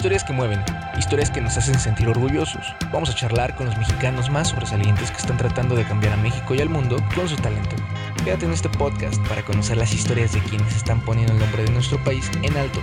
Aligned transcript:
Historias 0.00 0.24
que 0.24 0.32
mueven, 0.32 0.64
historias 0.98 1.30
que 1.30 1.42
nos 1.42 1.58
hacen 1.58 1.78
sentir 1.78 2.08
orgullosos. 2.08 2.64
Vamos 2.90 3.10
a 3.10 3.14
charlar 3.14 3.54
con 3.54 3.66
los 3.66 3.76
mexicanos 3.76 4.30
más 4.30 4.48
sobresalientes 4.48 5.10
que 5.10 5.18
están 5.18 5.36
tratando 5.36 5.76
de 5.76 5.84
cambiar 5.84 6.14
a 6.14 6.16
México 6.16 6.54
y 6.54 6.60
al 6.62 6.70
mundo 6.70 6.96
con 7.14 7.28
su 7.28 7.36
talento. 7.36 7.76
Quédate 8.24 8.46
en 8.46 8.52
este 8.52 8.70
podcast 8.70 9.20
para 9.28 9.44
conocer 9.44 9.76
las 9.76 9.92
historias 9.92 10.32
de 10.32 10.40
quienes 10.40 10.74
están 10.74 11.04
poniendo 11.04 11.34
el 11.34 11.38
nombre 11.38 11.64
de 11.64 11.70
nuestro 11.72 12.02
país 12.02 12.30
en 12.40 12.56
alto. 12.56 12.80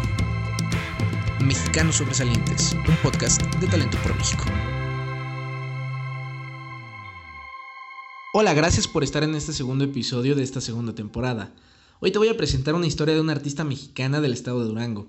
Mexicanos 1.44 1.96
Sobresalientes, 1.96 2.74
un 2.88 2.96
podcast 2.98 3.42
de 3.56 3.66
Talento 3.66 3.98
por 4.04 4.16
México. 4.16 4.44
Hola, 8.32 8.54
gracias 8.54 8.88
por 8.88 9.04
estar 9.04 9.24
en 9.24 9.34
este 9.34 9.54
segundo 9.54 9.86
episodio 9.86 10.36
de 10.36 10.44
esta 10.44 10.62
segunda 10.62 10.94
temporada. 10.94 11.52
Hoy 12.00 12.12
te 12.12 12.20
voy 12.20 12.30
a 12.30 12.38
presentar 12.38 12.76
una 12.76 12.86
historia 12.86 13.16
de 13.16 13.22
una 13.22 13.32
artista 13.32 13.64
mexicana 13.64 14.22
del 14.22 14.34
estado 14.34 14.60
de 14.60 14.68
Durango. 14.68 15.08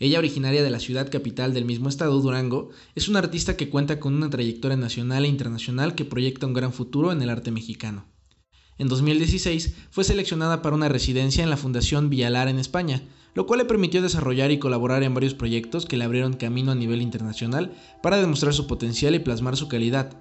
Ella, 0.00 0.18
originaria 0.18 0.64
de 0.64 0.70
la 0.70 0.80
ciudad 0.80 1.10
capital 1.10 1.54
del 1.54 1.64
mismo 1.64 1.88
estado, 1.88 2.20
Durango, 2.20 2.70
es 2.96 3.08
una 3.08 3.20
artista 3.20 3.56
que 3.56 3.70
cuenta 3.70 4.00
con 4.00 4.14
una 4.14 4.28
trayectoria 4.28 4.76
nacional 4.76 5.24
e 5.24 5.28
internacional 5.28 5.94
que 5.94 6.04
proyecta 6.04 6.46
un 6.46 6.52
gran 6.52 6.72
futuro 6.72 7.12
en 7.12 7.22
el 7.22 7.30
arte 7.30 7.52
mexicano. 7.52 8.06
En 8.76 8.88
2016 8.88 9.74
fue 9.90 10.02
seleccionada 10.02 10.62
para 10.62 10.74
una 10.74 10.88
residencia 10.88 11.44
en 11.44 11.50
la 11.50 11.56
Fundación 11.56 12.10
Villalar 12.10 12.48
en 12.48 12.58
España, 12.58 13.02
lo 13.34 13.46
cual 13.46 13.58
le 13.58 13.66
permitió 13.66 14.02
desarrollar 14.02 14.50
y 14.50 14.58
colaborar 14.58 15.04
en 15.04 15.14
varios 15.14 15.34
proyectos 15.34 15.86
que 15.86 15.96
le 15.96 16.04
abrieron 16.04 16.34
camino 16.34 16.72
a 16.72 16.74
nivel 16.74 17.00
internacional 17.00 17.72
para 18.02 18.16
demostrar 18.16 18.52
su 18.52 18.66
potencial 18.66 19.14
y 19.14 19.20
plasmar 19.20 19.56
su 19.56 19.68
calidad. 19.68 20.16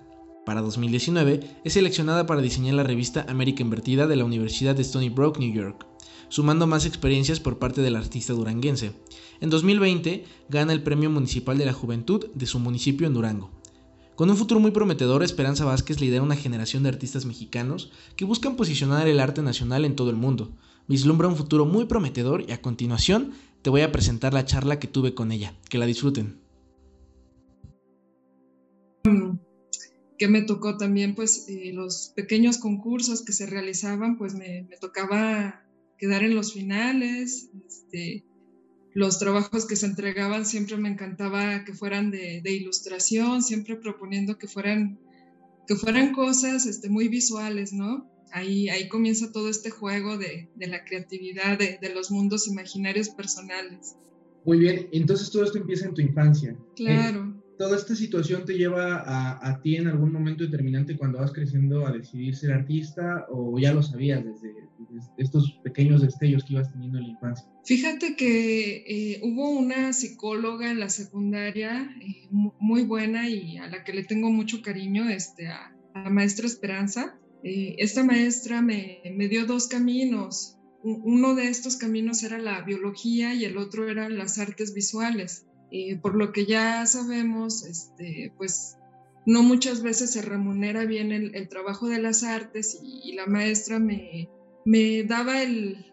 Para 0.45 0.61
2019 0.61 1.61
es 1.63 1.73
seleccionada 1.73 2.25
para 2.25 2.41
diseñar 2.41 2.75
la 2.75 2.83
revista 2.83 3.25
América 3.29 3.61
Invertida 3.61 4.07
de 4.07 4.17
la 4.17 4.25
Universidad 4.25 4.75
de 4.75 4.81
Stony 4.81 5.09
Brook, 5.09 5.39
New 5.39 5.53
York, 5.53 5.88
sumando 6.27 6.67
más 6.67 6.85
experiencias 6.85 7.39
por 7.39 7.59
parte 7.59 7.81
del 7.81 7.95
artista 7.95 8.33
duranguense. 8.33 8.91
En 9.39 9.49
2020 9.49 10.25
gana 10.49 10.73
el 10.73 10.83
Premio 10.83 11.09
Municipal 11.09 11.58
de 11.58 11.66
la 11.66 11.73
Juventud 11.73 12.27
de 12.33 12.45
su 12.45 12.59
municipio 12.59 13.08
en 13.08 13.14
Durango. 13.14 13.52
Con 14.16 14.30
un 14.30 14.38
futuro 14.38 14.59
muy 14.59 14.71
prometedor, 14.71 15.23
Esperanza 15.23 15.66
Vázquez 15.66 16.02
lidera 16.02 16.21
una 16.21 16.36
generación 16.36 16.83
de 16.83 16.89
artistas 16.89 17.25
mexicanos 17.25 17.91
que 18.16 18.25
buscan 18.25 18.55
posicionar 18.55 19.08
el 19.08 19.19
arte 19.19 19.41
nacional 19.41 19.86
en 19.86 19.95
todo 19.95 20.09
el 20.09 20.17
mundo. 20.17 20.52
Vislumbra 20.88 21.30
un 21.30 21.38
futuro 21.38 21.66
muy 21.66 21.86
prometedor 21.86 22.45
y 22.47 22.52
a 22.52 22.61
continuación 22.61 23.31
te 23.61 23.69
voy 23.69 23.81
a 23.81 23.91
presentar 23.91 24.33
la 24.33 24.45
charla 24.45 24.77
que 24.77 24.88
tuve 24.88 25.16
con 25.16 25.31
ella. 25.31 25.55
Que 25.69 25.77
la 25.77 25.86
disfruten. 25.86 26.41
Que 30.17 30.28
me 30.28 30.42
tocó 30.44 30.78
también, 30.78 31.16
pues, 31.16 31.45
eh, 31.50 31.72
los 31.73 32.14
pequeños 32.16 32.58
concursos 32.58 33.23
que 33.23 33.33
se 33.33 33.45
realizaban, 33.45 34.17
pues 34.17 34.36
me, 34.36 34.64
me 34.70 34.78
tocaba 34.78 35.64
quedar 35.97 36.23
en 36.23 36.36
los 36.36 36.53
finales, 36.53 37.50
este, 37.66 38.25
los 38.94 39.20
trabajos 39.20 39.66
que 39.66 39.75
se 39.75 39.86
entregaban 39.86 40.45
siempre 40.45 40.78
me 40.78 40.89
encantaba 40.89 41.64
que 41.64 41.73
fueran 41.73 42.11
de, 42.11 42.42
ilustración, 42.45 43.42
siempre 43.42 43.75
proponiendo 43.75 44.38
que 44.38 44.47
fueran, 44.47 45.00
que 45.67 45.75
fueran 45.75 46.14
cosas 46.14 46.66
este, 46.66 46.89
muy 46.89 47.08
visuales, 47.08 47.73
¿no? 47.73 48.09
Ahí, 48.31 48.70
ahí 48.70 48.88
comienza 48.88 49.31
todo 49.31 49.50
este 49.50 49.70
juego 49.70 50.17
de, 50.17 50.50
la 50.58 50.83
creatividad, 50.86 51.58
de, 51.58 51.94
los 51.94 52.11
mundos 52.11 52.48
imaginarios 52.48 53.09
personales. 53.09 53.95
Muy 54.45 54.59
bien, 54.59 54.89
entonces 54.92 55.31
todo 55.31 55.44
esto 55.44 55.58
empieza 55.58 55.88
en 55.88 55.94
tu 55.94 56.02
infancia. 56.02 56.58
Claro. 56.75 57.33
¿Toda 57.57 57.77
esta 57.77 57.95
situación 57.95 58.45
te 58.45 58.57
lleva 58.57 59.03
a, 59.05 59.61
ti 59.61 59.75
en 59.75 59.87
algún 59.87 60.11
momento 60.11 60.43
determinante 60.43 60.97
cuando 60.97 61.19
vas 61.19 61.31
creciendo 61.31 61.85
a 61.85 61.91
decidir 61.91 62.35
ser 62.35 62.51
artista 62.51 63.27
o 63.29 63.57
ya 63.59 63.73
lo 63.73 63.83
sabías 63.83 64.23
desde, 64.25 64.53
estos 65.17 65.59
pequeños 65.63 66.01
destellos 66.01 66.43
que 66.43 66.53
ibas 66.53 66.71
teniendo 66.71 66.97
en 66.97 67.05
la 67.05 67.09
infancia? 67.11 67.47
Fíjate 67.63 68.15
que 68.15 68.83
eh, 68.87 69.21
hubo 69.23 69.51
una 69.51 69.93
psicóloga 69.93 70.71
en 70.71 70.79
la 70.79 70.89
secundaria 70.89 71.89
eh, 72.01 72.27
muy 72.31 72.83
buena 72.83 73.29
y 73.29 73.58
a 73.58 73.67
la 73.67 73.83
que 73.83 73.93
le 73.93 74.03
tengo 74.03 74.31
mucho 74.31 74.61
cariño, 74.61 75.09
este, 75.09 75.47
a, 75.47 75.75
la 75.93 76.09
maestra 76.09 76.47
Esperanza. 76.47 77.19
Eh, 77.43 77.75
esta 77.77 78.03
maestra 78.03 78.61
me, 78.61 79.02
me 79.15 79.27
dio 79.27 79.45
dos 79.45 79.67
caminos. 79.67 80.58
Uno 80.81 81.36
de 81.36 81.47
estos 81.47 81.77
caminos 81.77 82.23
era 82.23 82.39
la 82.39 82.61
biología 82.61 83.33
y 83.33 83.45
el 83.45 83.58
otro 83.58 83.87
eran 83.87 84.17
las 84.17 84.37
artes 84.37 84.73
visuales. 84.73 85.45
Por 86.02 86.16
lo 86.16 86.32
que 86.32 86.45
ya 86.45 86.86
sabemos, 86.86 87.66
este, 87.66 88.32
pues 88.38 88.78
no 89.26 89.42
muchas 89.42 89.82
veces 89.82 90.11
se 90.11 90.22
remunera 90.22 90.86
bien 90.86 91.11
el, 91.11 91.48
trabajo 91.50 91.88
de 91.88 92.02
las 92.02 92.23
artes 92.23 92.80
y 92.82 93.14
la 93.14 93.26
maestra 93.26 93.80
me, 93.80 94.30
daba 95.06 95.36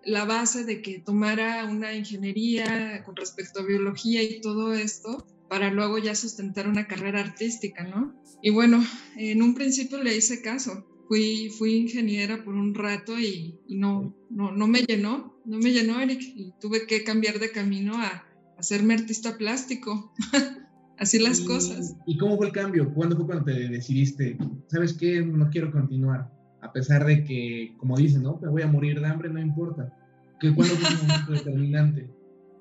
la 0.04 0.24
base 0.24 0.64
de 0.64 0.82
que 0.82 0.98
tomara 0.98 1.64
una 1.64 1.94
ingeniería 1.94 3.02
con 3.04 3.16
respecto 3.16 3.60
a 3.60 3.64
biología 3.64 4.22
y 4.22 4.40
todo 4.40 4.74
esto 4.74 5.24
para 5.48 5.70
luego 5.70 5.98
ya 5.98 6.14
sustentar 6.14 6.68
una 6.68 6.86
carrera 6.86 7.20
artística, 7.20 7.82
¿no? 7.82 8.14
Y 8.40 8.50
bueno, 8.50 8.84
en 9.16 9.42
un 9.42 9.54
principio 9.54 10.02
le 10.02 10.16
hice 10.16 10.42
caso. 10.42 10.86
Fui, 11.08 11.50
ingeniera 11.60 12.44
por 12.44 12.54
un 12.54 12.72
rato 12.72 13.18
y, 13.18 13.58
no, 13.68 14.14
no, 14.30 14.66
me 14.68 14.82
llenó, 14.82 15.34
no 15.44 15.58
me 15.58 15.72
llenó, 15.72 16.00
Eric, 16.00 16.22
y 16.22 16.52
tuve 16.60 16.86
que 16.86 17.02
cambiar 17.02 17.40
de 17.40 17.50
camino 17.50 17.94
a, 18.00 18.29
hacerme 18.60 18.94
artista 18.94 19.36
plástico. 19.36 20.12
Así 20.98 21.18
las 21.18 21.40
cosas. 21.40 21.96
¿Y 22.06 22.18
cómo 22.18 22.36
fue 22.36 22.46
el 22.46 22.52
cambio? 22.52 22.92
¿Cuándo 22.92 23.16
fue 23.16 23.24
cuando 23.24 23.44
te 23.44 23.68
decidiste, 23.68 24.36
sabes 24.68 24.92
qué, 24.92 25.22
no 25.22 25.48
quiero 25.48 25.72
continuar? 25.72 26.30
a 26.62 26.72
pesar 26.72 27.04
de 27.04 27.24
que, 27.24 27.74
como 27.78 27.96
dicen, 27.96 28.22
¿no? 28.22 28.38
Me 28.40 28.48
voy 28.48 28.62
a 28.62 28.66
morir 28.66 29.00
de 29.00 29.06
hambre, 29.06 29.30
no 29.30 29.40
importa. 29.40 29.92
Que 30.38 30.54
cuando 30.54 30.74
fue 30.76 30.94
un 30.94 31.06
momento 31.06 31.32
determinante. 31.32 32.10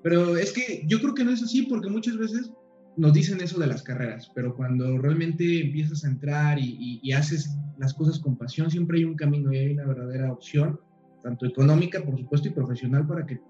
Pero 0.02 0.36
es 0.36 0.52
que 0.52 0.84
yo 0.86 1.00
creo 1.00 1.14
que 1.14 1.24
no 1.24 1.30
es 1.30 1.42
así 1.42 1.62
porque 1.62 1.90
muchas 1.90 2.16
veces 2.16 2.50
nos 2.96 3.12
dicen 3.12 3.40
eso 3.40 3.60
de 3.60 3.66
las 3.66 3.82
carreras, 3.82 4.30
pero 4.34 4.54
cuando 4.54 4.98
realmente 4.98 5.60
empiezas 5.60 6.04
a 6.04 6.08
entrar 6.08 6.58
y, 6.58 7.12
haces 7.12 7.56
las 7.78 7.94
cosas 7.94 8.18
con 8.18 8.36
pasión, 8.36 8.70
siempre 8.70 8.98
hay 8.98 9.04
un 9.04 9.14
camino 9.14 9.52
y 9.52 9.58
hay 9.58 9.72
una 9.72 9.86
verdadera 9.86 10.32
opción, 10.32 10.80
tanto 11.22 11.46
económica, 11.46 12.02
por 12.02 12.18
supuesto, 12.18 12.48
y 12.48 12.52
profesional 12.52 13.06
para 13.06 13.26
que, 13.26 13.40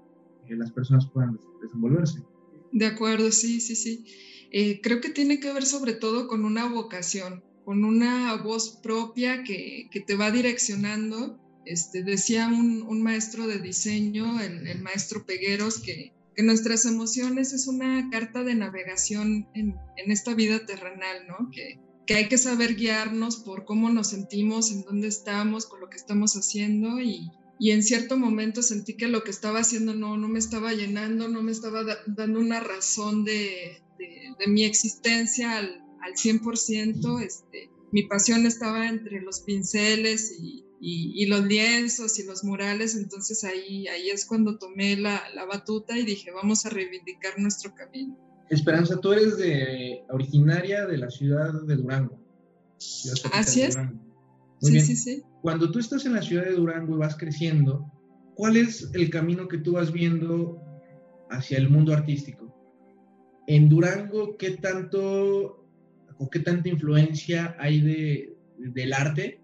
las 0.49 0.73
personas 0.73 1.07
puedan 1.07 1.39
desenvolverse. 1.63 2.25
De 2.73 2.87
acuerdo, 2.87 3.33
sí, 3.33 3.61
sí, 3.61 3.77
sí. 3.77 4.05
Eh, 4.53 4.81
creo 4.83 5.01
que 5.01 5.11
tiene 5.11 5.41
que 5.41 5.53
ver 5.53 5.65
sobre 5.65 5.93
todo 5.93 6.27
con 6.29 6.45
una 6.45 6.67
vocación 6.67 7.43
con 7.71 7.85
una 7.85 8.35
voz 8.35 8.81
propia 8.83 9.45
que, 9.45 9.89
te 10.05 10.17
va 10.17 10.33
direccionando. 10.33 11.39
Este, 11.65 12.03
decía 12.03 12.49
un, 12.49 13.01
maestro 13.01 13.47
de 13.47 13.61
diseño, 13.61 14.41
el, 14.41 14.83
maestro 14.83 15.25
Pegueros, 15.25 15.79
que, 15.79 16.13
nuestras 16.39 16.85
emociones 16.85 17.53
es 17.53 17.69
una 17.69 18.09
carta 18.11 18.43
de 18.43 18.57
navegación 18.57 19.47
en, 19.55 19.77
esta 19.97 20.35
vida 20.35 20.67
terrenal, 20.67 21.29
¿no? 21.29 21.49
Que, 21.53 21.79
hay 22.13 22.29
que 22.29 22.39
saber 22.39 22.75
guiarnos 22.75 23.37
por 23.37 23.65
cómo 23.65 23.89
nos 23.89 24.09
sentimos, 24.09 24.73
en 24.73 24.83
dónde 24.83 25.07
estamos, 25.07 25.67
con 25.67 25.79
lo 25.79 25.89
que 25.89 25.97
estamos 25.97 26.35
haciendo 26.35 27.01
y, 27.01 27.31
en 27.69 27.83
cierto 27.83 28.17
momento 28.17 28.63
sentí 28.63 28.95
que 28.95 29.09
lo 29.09 29.23
que 29.23 29.31
estaba 29.31 29.59
haciendo 29.59 29.93
no, 29.93 30.17
no 30.17 30.29
me 30.29 30.39
estaba 30.39 30.73
llenando, 30.73 31.29
no 31.29 31.43
me 31.43 31.53
estaba 31.53 31.85
dando 32.07 32.41
una 32.41 32.61
razón 32.61 33.25
de, 33.27 33.83
de 34.39 34.47
mi 34.49 34.65
existencia 34.65 35.59
al, 35.59 35.85
al 36.01 36.15
100%, 36.15 37.23
este, 37.23 37.71
mi 37.93 38.05
pasión 38.05 38.47
estaba 38.47 38.89
entre 38.89 39.21
los 39.21 39.41
pinceles 39.41 40.33
y, 40.41 40.67
los 41.27 41.45
lienzos 41.45 42.19
y 42.19 42.25
los 42.25 42.43
murales, 42.43 42.97
entonces 42.97 43.45
ahí, 43.45 43.87
ahí 43.89 44.09
es 44.09 44.25
cuando 44.25 44.59
tomé 44.59 44.97
la, 44.97 45.23
batuta 45.47 45.97
y 45.97 46.05
dije, 46.05 46.31
vamos 46.33 46.65
a 46.67 46.71
reivindicar 46.71 47.39
nuestro 47.39 47.75
camino. 47.75 48.17
Esperanza, 48.49 48.99
tú 49.01 49.13
eres 49.13 49.37
de, 49.37 50.03
originaria 50.09 50.87
de 50.87 50.97
la 50.97 51.11
ciudad 51.11 51.53
de 51.63 51.77
Durango. 51.77 52.19
Así 53.33 53.63
es. 53.63 53.77
Sí, 54.61 54.81
sí, 54.81 54.97
sí. 54.97 55.23
Cuando 55.43 55.71
tú 55.71 55.79
estás 55.79 56.05
en 56.07 56.15
la 56.15 56.23
ciudad 56.23 56.45
de 56.45 56.53
Durango 56.53 56.95
y 56.95 56.99
vas 56.99 57.17
creciendo, 57.17 57.91
¿cuál 58.35 58.57
es 58.57 58.91
el 58.95 59.11
camino 59.11 59.49
que 59.49 59.59
tú 59.59 59.73
vas 59.73 59.93
viendo 59.93 60.63
hacia 61.31 61.59
el 61.59 61.71
mundo 61.71 61.93
artístico? 61.93 62.55
En 63.47 63.69
Durango, 63.69 64.37
¿qué 64.37 64.53
tanto 64.53 65.67
o 66.19 66.29
qué 66.31 66.41
tanta 66.41 66.69
influencia 66.69 67.57
hay 67.59 67.81
de, 67.81 68.37
del 68.59 68.93
arte 68.93 69.41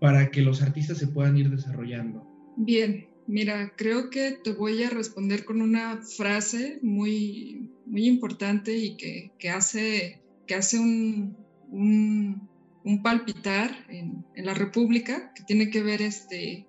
para 0.00 0.30
que 0.30 0.40
los 0.40 0.62
artistas 0.62 0.98
se 0.98 1.08
puedan 1.08 1.36
ir 1.36 1.50
desarrollando? 1.50 2.26
Bien, 2.56 3.06
mira, 3.26 3.74
creo 3.76 4.10
que 4.10 4.38
te 4.42 4.52
voy 4.52 4.82
a 4.82 4.90
responder 4.90 5.44
con 5.44 5.60
una 5.60 6.00
frase 6.02 6.78
muy, 6.82 7.70
muy 7.86 8.06
importante 8.06 8.76
y 8.76 8.96
que, 8.96 9.32
que 9.38 9.50
hace, 9.50 10.20
que 10.46 10.54
hace 10.54 10.78
un, 10.78 11.36
un, 11.70 12.48
un 12.88 13.02
palpitar 13.02 13.84
en, 13.90 14.24
la 14.34 14.54
República, 14.54 15.34
que 15.34 15.44
tiene 15.44 15.68
que 15.68 15.82
ver 15.82 16.00
este, 16.00 16.66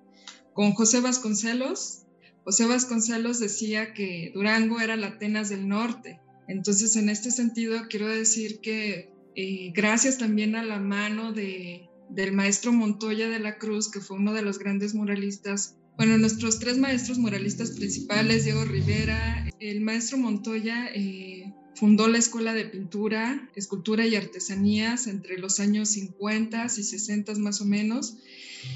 con 0.53 0.73
José 0.73 0.99
Vasconcelos. 0.99 2.03
José 2.43 2.65
Vasconcelos 2.65 3.39
decía 3.39 3.93
que 3.93 4.31
Durango 4.33 4.81
era 4.81 4.97
la 4.97 5.07
Atenas 5.07 5.47
del 5.47 5.69
Norte. 5.69 6.19
Entonces, 6.49 6.97
en 6.97 7.07
este 7.07 7.31
sentido, 7.31 7.83
quiero 7.89 8.07
decir 8.09 8.59
que 8.59 9.13
eh, 9.35 9.71
gracias 9.73 10.17
también 10.17 10.57
a 10.57 10.63
la 10.63 10.79
mano 10.79 11.31
de, 11.31 11.87
del 12.09 12.33
maestro 12.33 12.73
Montoya 12.73 13.29
de 13.29 13.39
la 13.39 13.57
Cruz, 13.57 13.89
que 13.89 14.01
fue 14.01 14.17
uno 14.17 14.33
de 14.33 14.41
los 14.41 14.59
grandes 14.59 14.93
muralistas. 14.93 15.77
Bueno, 15.95 16.17
nuestros 16.17 16.59
tres 16.59 16.77
maestros 16.77 17.17
muralistas 17.17 17.71
principales, 17.71 18.43
Diego 18.43 18.65
Rivera, 18.65 19.49
el 19.61 19.79
maestro 19.79 20.17
Montoya, 20.17 20.89
eh, 20.93 21.48
fundó 21.79 22.09
la 22.09 22.17
Escuela 22.17 22.53
de 22.53 22.65
Pintura, 22.65 23.49
Escultura 23.55 24.05
y 24.05 24.17
Artesanías 24.17 25.07
entre 25.07 25.37
los 25.37 25.61
años 25.61 25.89
50 25.91 26.65
y 26.65 26.83
60 26.83 27.35
más 27.35 27.61
o 27.61 27.65
menos. 27.65 28.17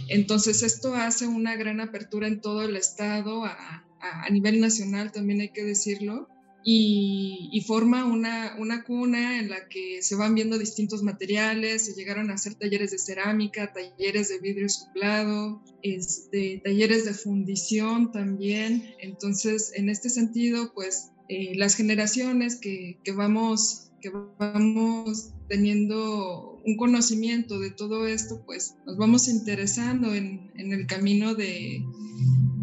Entonces 0.08 0.64
esto 0.64 0.96
hace 0.96 1.28
una 1.28 1.58
gran 1.58 1.82
apertura 1.82 2.28
en 2.28 2.40
todo 2.40 2.62
el 2.64 2.78
estado, 2.78 3.44
a, 3.44 3.84
nivel 4.32 4.60
nacional 4.60 5.12
también 5.12 5.42
hay 5.42 5.50
que 5.50 5.64
decirlo, 5.64 6.30
y, 6.66 7.62
forma 7.68 8.06
una, 8.06 8.56
una, 8.58 8.84
cuna 8.86 9.38
en 9.40 9.50
la 9.50 9.68
que 9.68 10.02
se 10.02 10.16
van 10.16 10.34
viendo 10.34 10.58
distintos 10.58 11.04
materiales, 11.04 11.86
se 11.86 11.94
llegaron 11.94 12.32
a 12.32 12.36
hacer 12.36 12.56
talleres 12.56 12.92
de 12.92 13.00
cerámica, 13.00 13.74
talleres 13.74 14.30
de 14.30 14.40
vidrio 14.40 14.70
soplado, 14.70 15.62
este, 15.82 16.62
talleres 16.64 17.04
de 17.04 17.14
fundición 17.14 18.14
también. 18.14 18.96
Entonces, 19.00 19.74
en 19.76 19.90
este 19.90 20.10
sentido, 20.10 20.74
pues 20.74 21.13
eh, 21.30 21.54
las 21.56 21.76
generaciones 21.76 22.58
que, 22.58 23.00
que, 23.04 23.12
vamos, 23.12 23.92
que 24.02 24.12
vamos 24.40 25.34
teniendo 25.48 26.62
un 26.66 26.78
conocimiento 26.78 27.60
de 27.60 27.72
todo 27.72 28.08
esto, 28.08 28.44
pues 28.46 28.76
nos 28.86 28.98
vamos 28.98 29.28
interesando 29.28 30.14
en, 30.14 30.52
en 30.56 30.74
el 30.74 30.88
camino 30.88 31.36
de, 31.36 31.84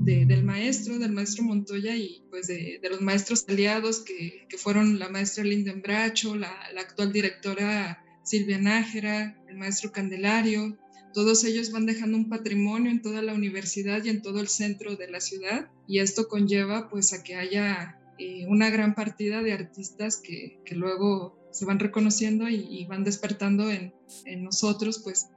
del 0.04 0.44
maestro, 0.44 0.98
del 0.98 1.12
maestro 1.12 1.44
Montoya 1.44 1.94
y 1.94 2.22
pues 2.30 2.46
de, 2.46 2.80
los 2.90 3.00
maestros 3.00 3.44
aliados 3.48 4.00
que, 4.00 4.46
que, 4.48 4.58
fueron 4.58 4.98
la 4.98 5.08
maestra 5.08 5.44
Linda 5.44 5.72
Bracho, 5.74 6.34
la, 6.34 6.52
la, 6.74 6.80
actual 6.80 7.12
directora 7.12 8.04
Silvia 8.24 8.58
Nájera, 8.58 9.42
el 9.48 9.56
maestro 9.56 9.92
Candelario. 9.92 10.78
Todos 11.12 11.44
ellos 11.44 11.72
van 11.72 11.86
dejando 11.86 12.16
un 12.16 12.28
patrimonio 12.28 12.90
en 12.90 13.02
toda 13.02 13.20
la 13.22 13.34
universidad 13.34 14.02
y 14.04 14.10
en 14.10 14.22
todo 14.22 14.40
el 14.40 14.48
centro 14.48 14.96
de 14.96 15.10
la 15.10 15.20
ciudad 15.20 15.68
y 15.86 15.98
esto 15.98 16.28
conlleva 16.28 16.88
pues 16.88 17.12
a 17.12 17.22
que 17.22 17.34
haya 17.34 17.99
eh, 18.20 18.46
una 18.46 18.68
gran 18.68 18.94
partida 18.94 19.42
de 19.42 19.52
artistas 19.52 20.20
que, 20.22 20.60
que 20.64 20.74
luego 20.74 21.38
se 21.50 21.64
van 21.64 21.78
reconociendo 21.78 22.48
y, 22.48 22.66
y 22.68 22.86
van 22.86 23.02
despertando 23.02 23.70
en, 23.70 23.92
en 24.26 24.44
nosotros 24.44 25.00
pues 25.02 25.30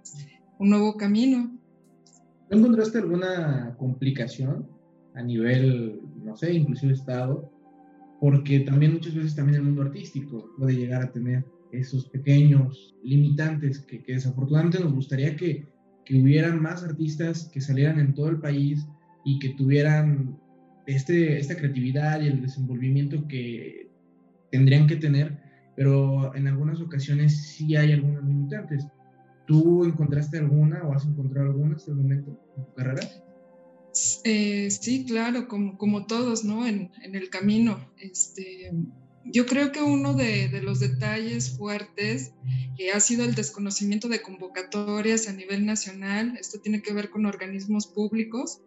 un 0.60 0.70
nuevo 0.70 0.98
camino. 0.98 1.58
¿No 2.50 2.58
encontraste 2.58 3.00
alguna 3.00 3.76
complicación 3.80 4.68
a 5.16 5.24
nivel, 5.24 6.02
no 6.24 6.36
sé, 6.36 6.54
inclusive 6.54 6.94
Estado? 6.94 7.50
Porque 8.20 8.60
también 8.60 8.94
muchas 8.94 9.16
veces 9.16 9.36
también 9.36 9.58
el 9.60 9.64
mundo 9.64 9.82
artístico 9.82 10.52
puede 10.58 10.76
llegar 10.76 11.02
a 11.02 11.12
tener 11.12 11.46
esos 11.72 12.10
pequeños 12.10 12.96
limitantes 13.04 13.80
que, 13.80 14.04
que 14.04 14.14
desafortunadamente 14.14 14.80
nos 14.80 14.94
gustaría 14.94 15.36
que, 15.36 15.68
que 16.06 16.22
hubieran 16.22 16.62
más 16.62 16.84
artistas 16.84 17.50
que 17.52 17.62
salieran 17.62 18.00
en 18.00 18.14
todo 18.14 18.30
el 18.30 18.40
país 18.40 18.86
y 19.26 19.40
que 19.40 19.50
tuvieran 19.56 20.38
este, 20.86 21.40
esta 21.40 21.56
creatividad 21.56 22.22
y 22.22 22.28
el 22.28 22.42
desenvolvimiento 22.42 23.28
que 23.28 23.90
tendrían 24.52 24.88
que 24.88 24.98
tener, 24.98 25.38
pero 25.76 26.36
en 26.36 26.48
algunas 26.48 26.80
ocasiones 26.80 27.36
sí 27.36 27.76
hay 27.76 27.94
algunos 27.94 28.24
limitantes. 28.24 28.86
¿Tú 29.48 29.84
encontraste 29.84 30.38
alguna 30.38 30.84
o 30.84 30.94
has 30.94 31.06
encontrado 31.06 31.50
alguna 31.50 31.76
hasta 31.76 31.92
el 31.92 31.98
momento 31.98 32.40
en 32.58 32.66
tu 32.66 32.74
carrera? 32.76 33.02
Eh, 34.24 34.70
sí, 34.72 35.06
claro, 35.06 35.48
como, 35.48 35.78
como 35.78 36.06
todos, 36.06 36.44
¿no? 36.44 36.66
En, 36.66 36.92
en, 37.04 37.16
el 37.16 37.30
camino. 37.30 37.80
Este, 38.00 38.72
yo 39.26 39.46
creo 39.46 39.72
que 39.72 39.82
uno 39.82 40.14
de, 40.14 40.50
de 40.50 40.62
los 40.62 40.80
detalles 40.80 41.58
fuertes 41.58 42.34
que 42.78 42.92
ha 42.92 43.00
sido 43.00 43.24
el 43.24 43.36
desconocimiento 43.36 44.08
de 44.08 44.22
convocatorias 44.22 45.28
a 45.28 45.34
nivel 45.34 45.66
nacional. 45.66 46.38
Esto 46.40 46.60
tiene 46.60 46.82
que 46.82 46.94
ver 46.94 47.10
con 47.10 47.26
organismos 47.26 47.88
públicos. 47.88 48.62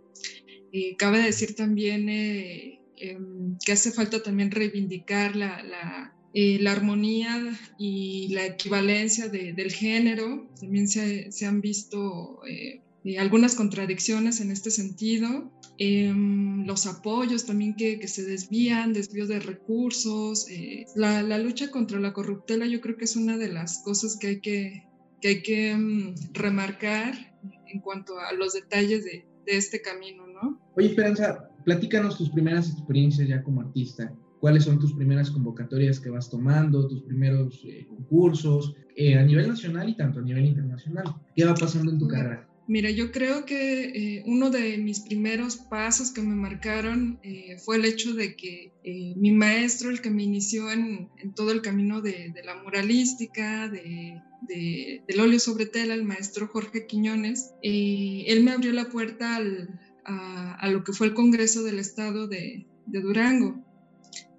Cabe 0.99 1.21
decir 1.21 1.55
también 1.55 2.09
eh, 2.09 2.81
eh, 2.97 3.19
que 3.65 3.73
hace 3.73 3.93
falta 3.93 4.23
también 4.23 4.51
reivindicar 4.51 5.37
la, 5.37 5.63
la 5.63 6.17
eh, 6.39 6.59
la 6.61 6.73
armonía 6.73 7.59
y 7.79 8.29
la 8.35 8.45
equivalencia 8.45 9.29
de, 9.29 9.55
del 9.55 9.73
género. 9.73 10.47
También 10.61 10.87
se, 10.87 11.33
se 11.33 11.47
han 11.47 11.63
visto 11.63 12.45
eh, 12.47 12.83
eh, 13.07 13.19
algunas 13.19 13.55
contradicciones 13.55 14.43
en 14.43 14.51
este 14.51 14.71
sentido. 14.71 15.51
Em, 15.79 16.67
los 16.67 16.85
apoyos 16.87 17.47
también 17.47 17.75
que, 17.75 17.99
que, 17.99 18.07
se 18.07 18.23
desvían, 18.23 18.93
desvío 18.93 19.27
de 19.27 19.41
recursos. 19.41 20.47
La, 20.95 21.23
la, 21.23 21.39
lucha 21.39 21.71
contra 21.71 22.01
la 22.01 22.13
corruptela 22.13 22.67
yo 22.67 22.83
creo 22.83 22.99
que 22.99 23.07
es 23.07 23.17
una 23.17 23.39
de 23.39 23.49
las 23.49 23.79
cosas 23.79 24.19
que 24.19 24.27
hay 24.27 24.41
que, 24.41 24.85
que, 25.23 25.29
hay 25.29 25.43
que 25.43 25.75
um, 25.75 26.15
remarcar 26.35 27.35
en 27.67 27.81
cuanto 27.81 28.21
a 28.21 28.35
los 28.35 28.53
detalles 28.53 29.05
de, 29.05 29.25
de 29.47 29.57
este 29.57 29.81
camino, 29.81 30.26
¿no? 30.43 30.61
Oye, 30.77 30.89
Esperanza, 30.89 31.51
platícanos 31.65 32.17
tus 32.19 32.31
primeras 32.31 32.71
experiencias 32.71 33.29
ya 33.29 33.43
como 33.43 33.61
artista 33.61 34.13
cuáles 34.41 34.65
son 34.65 34.79
tus 34.79 34.93
primeras 34.93 35.31
convocatorias 35.31 36.01
que 36.01 36.11
vas 36.11 36.31
tomando, 36.31 36.87
tus 36.87 37.03
primeros 37.03 37.63
eh, 37.65 37.87
concursos 37.89 38.75
eh, 38.95 39.19
a 39.19 39.23
nivel 39.23 39.49
nacional 39.49 39.89
y 39.89 39.97
tanto 39.97 40.21
a 40.21 40.23
nivel 40.23 40.47
internacional. 40.47 41.05
¿Qué 41.35 41.45
va 41.45 41.55
pasando 41.55 41.91
en 41.91 41.99
tu 41.99 42.09
carrera? 42.09 42.49
Mira, 42.69 42.91
yo 42.91 43.13
creo 43.13 43.45
que 43.45 43.85
eh, 44.19 44.25
uno 44.27 44.51
de 44.51 44.77
mis 44.79 45.01
primeros 45.01 45.57
pasos 45.57 46.11
que 46.11 46.21
me 46.21 46.35
marcaron 46.35 47.21
fue 47.65 47.77
el 47.77 47.85
hecho 47.85 48.13
de 48.15 48.35
que 48.35 48.73
mi 49.17 49.31
maestro, 49.31 49.91
el 49.91 50.01
que 50.01 50.11
me 50.11 50.25
inició 50.25 50.73
en, 50.73 51.09
en 51.19 51.33
todo 51.35 51.53
el 51.53 51.63
camino 51.63 52.01
de, 52.01 52.33
de 52.35 52.43
la 52.43 52.61
muralística, 52.61 53.69
de, 53.69 54.21
de, 54.49 55.03
del 55.07 55.21
óleo 55.21 55.39
sobre 55.39 55.67
tela, 55.67 55.95
el 55.95 56.03
maestro 56.03 56.49
Jorge 56.49 56.87
Quiñones, 56.87 57.53
él 57.63 58.43
me 58.43 58.51
abrió 58.51 58.73
la 58.73 58.89
puerta 58.89 59.37
al, 59.37 59.69
a, 60.07 60.69
lo 60.71 60.85
que 60.85 60.93
fue 60.93 61.09
el 61.09 61.15
Congreso 61.15 61.63
del 61.63 61.79
Estado 61.79 62.27
de, 62.29 62.67
Durango. 62.87 63.63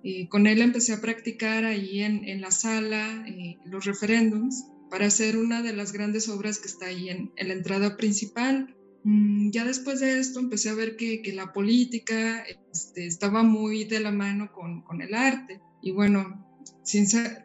Eh, 0.03 0.27
con 0.29 0.47
él 0.47 0.61
empecé 0.61 0.93
a 0.93 1.01
practicar 1.01 1.65
ahí 1.65 2.01
en, 2.01 2.41
la 2.41 2.51
sala 2.51 3.25
eh, 3.27 3.57
los 3.65 3.85
referéndums 3.85 4.65
para 4.89 5.07
hacer 5.07 5.37
una 5.37 5.61
de 5.61 5.73
las 5.73 5.91
grandes 5.91 6.29
obras 6.29 6.59
que 6.59 6.67
está 6.67 6.85
ahí 6.85 7.09
en, 7.09 7.31
la 7.35 7.53
entrada 7.53 7.97
principal. 7.97 8.75
Mm, 9.03 9.51
ya 9.51 9.65
después 9.65 9.99
de 9.99 10.19
esto 10.19 10.39
empecé 10.39 10.69
a 10.69 10.75
ver 10.75 10.95
que, 10.95 11.21
la 11.33 11.51
política 11.51 12.43
este, 12.71 13.05
estaba 13.05 13.43
muy 13.43 13.83
de 13.83 13.99
la 13.99 14.11
mano 14.11 14.51
con 14.53 15.01
el 15.01 15.13
arte. 15.13 15.59
Y 15.81 15.91
bueno, 15.91 16.46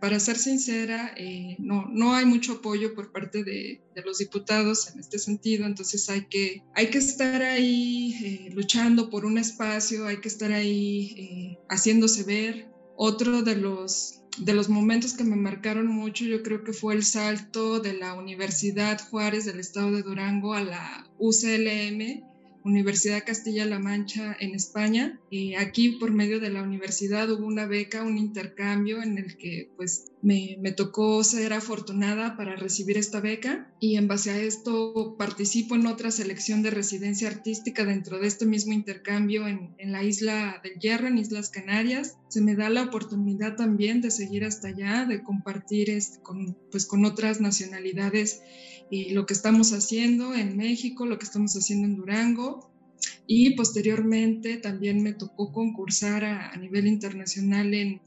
para 0.01 0.21
ser 0.21 0.37
sincera, 0.37 1.15
eh, 1.17 1.57
no, 1.59 1.87
no 1.91 2.15
hay 2.15 2.25
mucho 2.25 2.55
apoyo 2.55 2.95
por 2.95 3.13
parte 3.13 3.45
de, 3.45 3.83
los 4.05 4.19
diputados 4.19 4.91
en 4.93 5.01
este 5.01 5.19
sentido, 5.19 5.67
entonces 5.67 6.09
hay 6.09 6.27
que, 6.27 6.63
hay 6.75 6.91
que 6.91 6.99
estar 6.99 7.43
ahí 7.43 8.15
eh, 8.25 8.51
luchando 8.53 9.11
por 9.11 9.25
un 9.25 9.39
espacio, 9.39 10.07
hay 10.07 10.21
que 10.21 10.29
estar 10.29 10.53
ahí 10.53 11.15
eh, 11.17 11.59
haciéndose 11.69 12.25
ver. 12.25 12.69
Otro 12.97 13.43
de 13.43 13.57
los, 13.57 14.23
de 14.39 14.55
los 14.55 14.69
momentos 14.69 15.15
que 15.15 15.25
me 15.25 15.37
marcaron 15.37 15.87
mucho, 15.87 16.25
yo 16.25 16.43
creo 16.43 16.63
que 16.63 16.73
fue 16.73 16.95
el 16.95 17.05
salto 17.05 17.81
de 17.81 17.95
la 17.95 18.15
Universidad 18.15 19.01
Juárez 19.09 19.45
del 19.45 19.61
Estado 19.61 19.93
de 19.93 20.03
Durango 20.03 20.55
a 20.55 20.63
la 20.63 21.11
UCLM 21.19 22.32
Universidad 22.65 23.25
Castilla-La 23.25 23.79
Mancha 23.79 24.37
en 24.41 24.55
España. 24.55 25.21
Y 25.31 25.55
aquí 25.55 25.91
por 25.91 26.11
medio 26.13 26.41
de 26.41 26.51
la 26.51 26.63
universidad 26.63 27.31
hubo 27.31 27.47
una 27.47 27.67
beca, 27.67 28.03
un 28.03 28.19
intercambio 28.19 29.03
en 29.03 29.19
el 29.19 29.37
que 29.37 29.71
pues 29.77 30.13
me, 30.23 30.57
me, 30.61 30.73
tocó 30.73 31.25
ser 31.25 31.53
afortunada 31.53 32.37
para 32.37 32.55
recibir 32.57 32.97
esta 32.97 33.21
beca 33.21 33.73
y 33.81 33.97
en 33.97 34.07
base 34.07 34.31
a 34.31 34.39
esto 34.39 35.17
participo 35.19 35.75
en 35.75 35.87
otra 35.87 36.11
selección 36.11 36.63
de 36.63 36.71
residencia 36.71 37.29
artística 37.29 37.85
dentro 37.85 38.19
de 38.21 38.29
este 38.29 38.47
mismo 38.47 38.73
intercambio 38.73 39.49
en, 39.49 39.73
la 39.79 40.05
isla 40.05 40.61
del 40.63 40.79
Hierro, 40.79 41.09
en 41.09 41.19
Islas 41.19 41.51
Canarias. 41.51 42.17
Se 42.29 42.41
me 42.41 42.55
da 42.55 42.71
la 42.71 42.85
oportunidad 42.85 43.57
también 43.57 44.01
de 44.01 44.11
seguir 44.11 44.45
hasta 44.45 44.69
allá, 44.69 45.05
de 45.05 45.23
compartir 45.23 45.83
con, 46.23 46.57
pues, 46.71 46.87
con 46.87 47.05
otras 47.05 47.41
nacionalidades 47.41 48.41
y 48.93 49.09
lo 49.13 49.25
que 49.25 49.33
estamos 49.33 49.73
haciendo 49.73 50.35
en 50.35 50.55
México, 50.55 51.07
lo 51.07 51.19
que 51.19 51.25
estamos 51.25 51.55
haciendo 51.55 51.87
en 51.87 51.97
Durango. 51.97 52.71
Y 53.27 53.57
posteriormente 53.57 54.59
también 54.59 55.03
me 55.03 55.15
tocó 55.15 55.51
concursar 55.51 56.27
a, 56.27 56.55
nivel 56.57 56.87
internacional 56.87 57.73
en, 57.73 58.03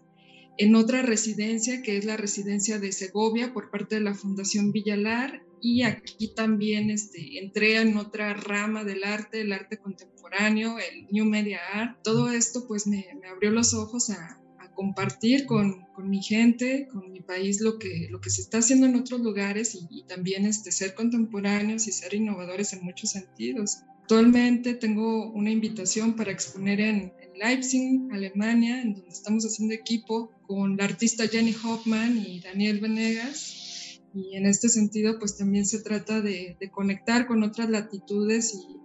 en 0.59 0.75
otra 0.75 1.01
residencia, 1.01 1.81
que 1.81 1.97
es 1.97 2.05
la 2.05 2.17
residencia 2.17 2.77
de 2.77 2.91
Segovia 2.91 3.51
por 3.51 3.71
parte 3.71 3.95
de 3.95 4.01
la 4.01 4.13
Fundación 4.13 4.71
Villalar. 4.71 5.41
Y 5.59 5.81
aquí 5.81 6.35
también 6.35 6.91
este, 6.91 7.39
entré 7.39 7.81
en 7.81 7.97
otra 7.97 8.35
rama 8.35 8.83
del 8.83 9.05
arte, 9.05 9.41
el 9.41 9.53
arte 9.53 9.79
contemporáneo, 9.79 10.77
el 10.77 11.07
New 11.09 11.25
Media 11.25 11.61
Art. 11.73 11.97
Todo 12.03 12.29
esto 12.29 12.67
pues 12.67 12.85
me, 12.85 13.07
me 13.19 13.29
abrió 13.29 13.49
los 13.49 13.73
ojos 13.73 14.11
a, 14.11 14.39
compartir 14.75 15.45
con, 15.45 15.85
con, 15.93 16.09
mi 16.09 16.21
gente, 16.21 16.87
con 16.91 17.11
mi 17.11 17.21
país, 17.21 17.61
lo 17.61 17.79
que, 17.79 18.07
lo 18.11 18.21
que 18.21 18.29
se 18.29 18.41
está 18.41 18.59
haciendo 18.59 18.85
en 18.85 18.95
otros 18.95 19.21
lugares 19.21 19.73
y, 19.73 19.87
y 19.89 20.03
también 20.03 20.45
este, 20.45 20.71
ser 20.71 20.93
contemporáneos 20.93 21.87
y 21.87 21.91
ser 21.91 22.13
innovadores 22.13 22.73
en 22.73 22.83
muchos 22.83 23.11
sentidos. 23.11 23.79
Actualmente 24.01 24.75
tengo 24.75 25.31
una 25.31 25.49
invitación 25.49 26.15
para 26.15 26.31
exponer 26.31 26.79
en, 26.79 27.13
en, 27.19 27.39
Leipzig, 27.39 28.07
Alemania, 28.11 28.81
en 28.81 28.93
donde 28.93 29.09
estamos 29.09 29.43
haciendo 29.45 29.73
equipo 29.73 30.31
con 30.45 30.77
la 30.77 30.85
artista 30.85 31.27
Jenny 31.27 31.55
Hoffman 31.63 32.17
y 32.17 32.39
Daniel 32.39 32.79
Venegas. 32.79 33.99
Y 34.13 34.35
en 34.35 34.45
este 34.45 34.69
sentido, 34.69 35.17
pues 35.17 35.37
también 35.37 35.65
se 35.65 35.81
trata 35.81 36.21
de, 36.21 36.55
de 36.59 36.69
conectar 36.69 37.27
con 37.27 37.43
otras 37.43 37.69
latitudes 37.69 38.53
y, 38.53 38.77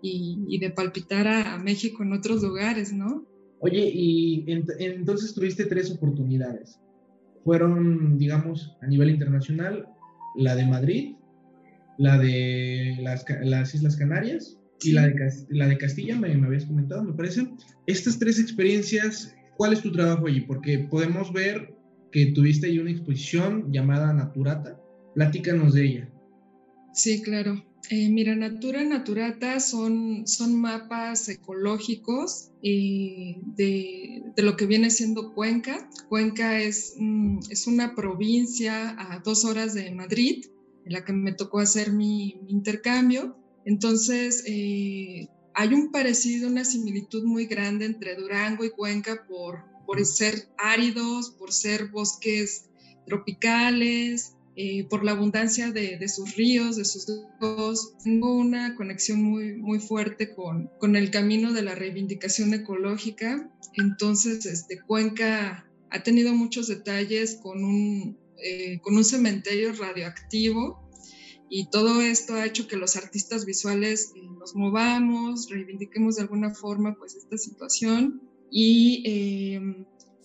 y, 0.00 0.44
y 0.48 0.58
de 0.58 0.70
palpitar 0.70 1.28
a, 1.28 1.54
a 1.54 1.58
México 1.58 2.02
en 2.02 2.14
otros 2.14 2.42
lugares, 2.42 2.92
¿no? 2.92 3.26
Oye, 3.64 3.90
y 3.94 4.44
ent 4.46 4.68
entonces 4.78 5.32
tuviste 5.32 5.64
tres 5.64 5.90
oportunidades. 5.90 6.78
fueron, 7.44 8.18
digamos, 8.18 8.76
a 8.82 8.86
nivel 8.86 9.08
internacional, 9.08 9.86
la 10.36 10.54
de 10.54 10.66
Madrid, 10.66 11.14
la 11.96 12.18
de 12.18 12.98
las, 13.00 13.24
las 13.42 13.74
Islas 13.74 13.96
Canarias 13.96 14.58
y 14.82 14.92
la 14.92 15.06
de, 15.06 15.14
la 15.48 15.66
de 15.66 15.78
Castilla, 15.78 16.14
me, 16.18 16.34
me 16.36 16.46
habías 16.46 16.66
comentado, 16.66 17.02
me 17.04 17.14
parece. 17.14 17.48
Estas 17.86 18.18
tres 18.18 18.38
experiencias, 18.38 19.34
¿cuál 19.56 19.72
es 19.72 19.80
tu 19.80 19.90
trabajo 19.92 20.26
allí? 20.26 20.42
Porque 20.42 20.80
podemos 20.90 21.32
ver 21.32 21.74
que 22.12 22.32
tuviste 22.32 22.66
ahí 22.66 22.78
una 22.78 22.90
exposición 22.90 23.72
llamada 23.72 24.12
Naturata. 24.12 24.78
Platícanos 25.14 25.72
de 25.72 25.84
ella. 25.86 26.08
Sí, 26.92 27.22
claro. 27.22 27.64
Eh, 27.90 28.08
mira, 28.08 28.34
Natura 28.34 28.82
Naturata 28.82 29.60
son, 29.60 30.26
son 30.26 30.58
mapas 30.58 31.28
ecológicos 31.28 32.50
eh, 32.62 33.36
de, 33.56 34.22
de, 34.34 34.42
lo 34.42 34.56
que 34.56 34.64
viene 34.66 34.90
siendo 34.90 35.34
Cuenca. 35.34 35.90
Cuenca 36.08 36.58
es, 36.58 36.94
mm, 36.96 37.40
es 37.50 37.66
una 37.66 37.94
provincia 37.94 38.96
a 38.98 39.18
dos 39.18 39.44
horas 39.44 39.74
de 39.74 39.90
Madrid, 39.90 40.46
en 40.86 40.92
la 40.94 41.04
que 41.04 41.12
me 41.12 41.32
tocó 41.32 41.58
hacer 41.58 41.92
mi, 41.92 42.40
mi 42.42 42.52
intercambio. 42.52 43.36
Entonces, 43.66 44.44
eh, 44.46 45.28
hay 45.54 45.74
un 45.74 45.90
parecido, 45.90 46.48
una 46.48 46.64
similitud 46.64 47.24
muy 47.24 47.46
grande 47.46 47.84
entre 47.84 48.16
Durango 48.16 48.64
y 48.64 48.70
Cuenca 48.70 49.26
por, 49.28 49.64
por 49.86 50.04
ser 50.06 50.48
áridos, 50.56 51.30
por 51.38 51.52
ser 51.52 51.88
bosques 51.88 52.64
tropicales, 53.06 54.33
eh, 54.56 54.84
por 54.84 55.04
la 55.04 55.12
abundancia 55.12 55.72
de, 55.72 56.08
sus 56.08 56.36
ríos, 56.36 56.76
de 56.76 56.84
sus 56.84 57.08
lagos. 57.08 57.94
Tengo 58.04 58.36
una 58.36 58.76
conexión 58.76 59.20
muy, 59.20 59.54
muy 59.56 59.80
fuerte 59.80 60.32
con, 60.32 60.70
con 60.78 60.94
el 60.94 61.10
camino 61.10 61.52
de 61.52 61.62
la 61.62 61.74
reivindicación 61.74 62.54
ecológica. 62.54 63.50
Entonces, 63.76 64.46
este, 64.46 64.78
Cuenca 64.80 65.68
ha 65.90 66.02
tenido 66.04 66.34
muchos 66.34 66.68
detalles 66.68 67.40
con 67.42 67.64
un, 67.64 68.16
eh, 68.44 68.78
con 68.82 68.96
un 68.96 69.04
cementerio 69.04 69.72
radioactivo 69.72 70.88
y 71.50 71.68
todo 71.70 72.00
esto 72.00 72.34
ha 72.34 72.46
hecho 72.46 72.68
que 72.68 72.76
los 72.76 72.94
artistas 72.94 73.46
visuales 73.46 74.12
eh, 74.14 74.20
nos 74.38 74.54
movamos, 74.54 75.48
reivindiquemos 75.50 76.14
de 76.14 76.22
alguna 76.22 76.54
forma 76.54 76.94
pues 76.96 77.16
esta 77.16 77.38
situación 77.38 78.22
y 78.52 79.58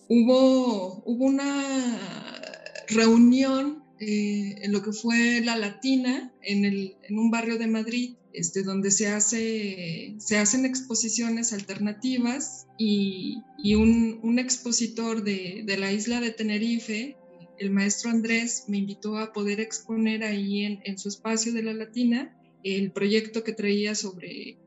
hubo, 0.08 1.02
hubo 1.04 1.24
una 1.24 2.40
reunión 2.88 3.79
eh, 4.00 4.56
en 4.62 4.72
lo 4.72 4.82
que 4.82 4.92
fue 4.92 5.40
la 5.42 5.56
Latina, 5.56 6.32
en, 6.42 6.64
el, 6.64 6.96
en 7.02 7.18
un 7.18 7.30
barrio 7.30 7.58
de 7.58 7.66
Madrid, 7.66 8.14
este, 8.32 8.62
donde 8.62 8.90
se, 8.90 9.08
hace, 9.08 10.14
se 10.18 10.38
hacen 10.38 10.64
exposiciones 10.64 11.52
alternativas 11.52 12.66
y, 12.78 13.42
y 13.62 13.74
un, 13.74 14.20
un, 14.22 14.38
expositor 14.38 15.22
de, 15.22 15.64
de, 15.66 15.76
la 15.76 15.92
isla 15.92 16.20
de 16.20 16.30
Tenerife, 16.30 17.16
el 17.58 17.70
maestro 17.70 18.10
Andrés, 18.10 18.64
me 18.68 18.78
invitó 18.78 19.18
a 19.18 19.32
poder 19.32 19.60
exponer 19.60 20.24
ahí 20.24 20.64
en, 20.64 20.80
en 20.84 20.96
su 20.96 21.08
espacio 21.08 21.52
de 21.52 21.62
la 21.62 21.74
Latina 21.74 22.34
el 22.64 22.92
proyecto 22.92 23.44
que 23.44 23.52
traía 23.52 23.94
sobre, 23.94 24.58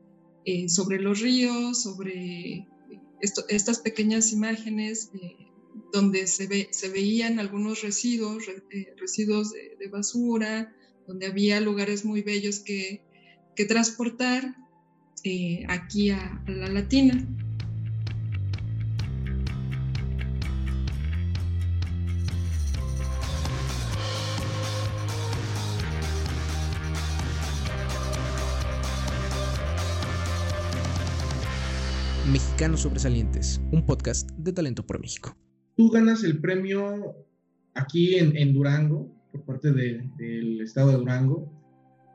eh, 0.44 0.68
sobre 0.68 1.00
los 1.00 1.20
ríos, 1.20 1.82
sobre 1.82 2.66
estas 3.20 3.78
pequeñas 3.78 4.32
imágenes. 4.32 5.10
Donde 5.92 6.26
se, 6.26 6.46
ve, 6.46 6.68
se 6.70 6.88
veían 6.88 7.38
algunos 7.38 7.82
residuos, 7.82 8.44
eh, 8.48 8.94
residuos 8.96 9.52
de, 9.52 9.88
basura, 9.88 10.74
donde 11.06 11.26
había 11.26 11.60
lugares 11.60 12.04
muy 12.04 12.22
bellos 12.22 12.60
que, 12.60 13.02
que 13.54 13.64
transportar 13.64 14.56
eh, 15.24 15.64
aquí 15.68 16.10
a, 16.10 16.42
a 16.46 16.50
la 16.50 16.68
Latina. 16.68 17.26
Mexicanos 32.30 32.80
Sobresalientes, 32.80 33.60
un 33.70 33.84
podcast 33.84 34.30
de 34.32 34.52
Talento 34.52 34.84
por 34.86 34.98
México. 34.98 35.36
Tú 35.76 35.90
ganas 35.90 36.22
el 36.24 36.40
premio 36.40 37.16
aquí 37.74 38.16
en, 38.16 38.52
Durango, 38.52 39.10
por 39.32 39.44
parte 39.44 39.72
del 39.72 40.60
estado 40.60 40.90
de 40.90 40.96
Durango, 40.96 41.54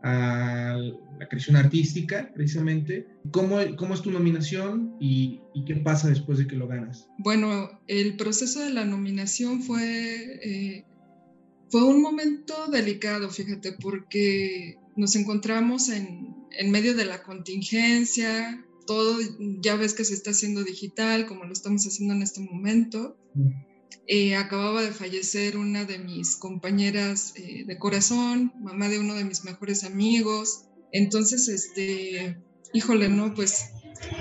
a 0.01 0.77
la 1.19 1.27
creación 1.27 1.57
artística, 1.57 2.31
precisamente. 2.33 3.07
¿Cómo, 3.31 3.59
es 3.59 4.01
tu 4.01 4.11
nominación 4.11 4.95
y, 4.99 5.41
qué 5.65 5.75
pasa 5.75 6.09
después 6.09 6.37
de 6.37 6.47
que 6.47 6.55
lo 6.55 6.67
ganas? 6.67 7.07
Bueno, 7.17 7.81
el 7.87 8.15
proceso 8.15 8.61
de 8.61 8.71
la 8.71 8.85
nominación 8.85 9.61
fue, 9.61 10.39
eh, 10.41 10.85
fue 11.69 11.83
un 11.83 12.01
momento 12.01 12.67
delicado, 12.71 13.29
fíjate, 13.29 13.73
porque 13.73 14.77
nos 14.95 15.15
encontramos 15.15 15.89
en, 15.89 16.35
en 16.57 16.71
medio 16.71 16.95
de 16.95 17.05
la 17.05 17.21
contingencia, 17.23 18.65
todo 18.89 19.19
ya 19.61 19.75
ves 19.75 19.93
que 19.93 20.03
se 20.03 20.15
está 20.15 20.31
haciendo 20.31 20.63
digital, 20.63 21.27
como 21.27 21.43
lo 21.43 21.53
estamos 21.53 21.85
haciendo 21.85 22.15
en 22.15 22.23
este 22.23 22.41
momento. 22.41 23.15
Eh, 24.07 24.35
acababa 24.35 24.81
de 24.81 24.89
fallecer 24.89 25.57
una 25.57 25.85
de 25.85 25.99
mis 25.99 26.35
compañeras 26.37 27.33
eh, 27.35 27.65
de 27.67 27.77
corazón, 27.77 28.51
mamá 28.59 28.89
de 28.89 28.97
uno 28.97 29.13
de 29.13 29.25
mis 29.25 29.43
mejores 29.43 29.83
amigos. 29.83 30.65
Entonces, 30.91 31.49
este, 31.49 32.41
híjole, 32.73 33.09
no, 33.09 33.35
pues 33.35 33.65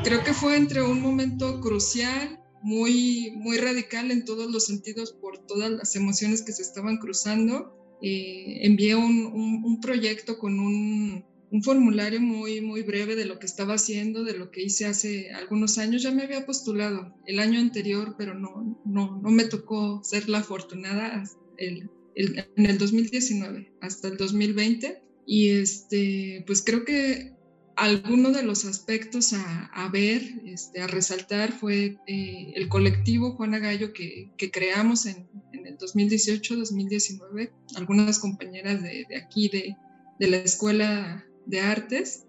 creo 0.05 0.23
que 0.23 0.35
fue 0.35 0.59
entre 0.59 0.83
un 0.83 1.01
momento 1.01 1.63
crucial, 1.63 2.39
muy, 2.61 3.33
muy 3.37 3.57
radical 3.57 4.11
en 4.11 4.27
todos 4.27 4.51
los 4.51 4.67
sentidos 4.67 5.13
por 5.13 5.39
todas 5.47 5.71
las 5.71 5.97
emociones 5.97 6.43
que 6.43 6.53
se 6.53 6.61
estaban 6.61 6.99
cruzando. 6.99 7.75
Eh, 8.03 8.67
envié 8.67 8.97
un, 8.97 9.63
un 9.65 9.81
proyecto 9.81 10.39
con 10.39 10.61
un 10.61 11.25
un 11.50 11.62
formulario 11.62 12.21
muy, 12.21 12.61
muy 12.61 12.83
breve 12.83 13.17
de 13.17 13.25
lo 13.25 13.38
que 13.38 13.47
estaba 13.47 13.75
haciendo, 13.75 14.25
de 14.25 14.37
lo 14.37 14.50
que 14.50 14.62
hice 14.62 14.87
hace 14.87 15.31
algunos 15.33 15.78
años. 15.78 16.02
Ya 16.02 16.11
me 16.11 16.25
había 16.25 16.45
postulado 16.45 17.14
el 17.26 17.38
año 17.38 17.59
anterior, 17.59 18.17
pero 18.19 18.35
no, 18.35 18.81
no, 18.85 19.21
no 19.21 19.31
me 19.31 19.45
tocó 19.45 20.02
ser 20.05 20.28
la 20.28 20.38
afortunada 20.38 21.25
el, 21.57 21.90
en 22.14 22.67
el 22.67 22.78
2019 22.78 23.73
hasta 23.81 24.09
el 24.09 24.17
2020. 24.17 25.02
Y 25.26 25.50
este, 25.50 26.45
pues 26.47 26.62
creo 26.62 26.85
que 26.85 27.35
alguno 27.76 28.31
de 28.33 28.43
los 28.43 28.64
aspectos 28.64 29.33
a, 29.33 29.67
a 29.67 29.88
ver, 29.88 30.23
este, 30.45 30.81
a 30.81 30.87
resaltar 30.87 31.52
fue 31.52 31.97
eh, 32.07 32.52
el 32.57 32.69
colectivo 32.69 33.33
Juana 33.33 33.59
Gallo 33.59 33.93
que, 33.93 34.33
que 34.37 34.50
creamos 34.50 35.07
en, 35.07 35.28
en 35.52 35.67
el 35.67 35.78
2018-2019. 35.78 37.52
Algunas 37.76 38.19
compañeras 38.19 38.83
de, 38.83 39.05
de 39.09 39.17
aquí, 39.17 39.49
de, 39.49 39.76
de 40.19 40.26
la 40.26 40.38
escuela 40.38 41.25
de 41.49 41.61
artes, 41.61 42.26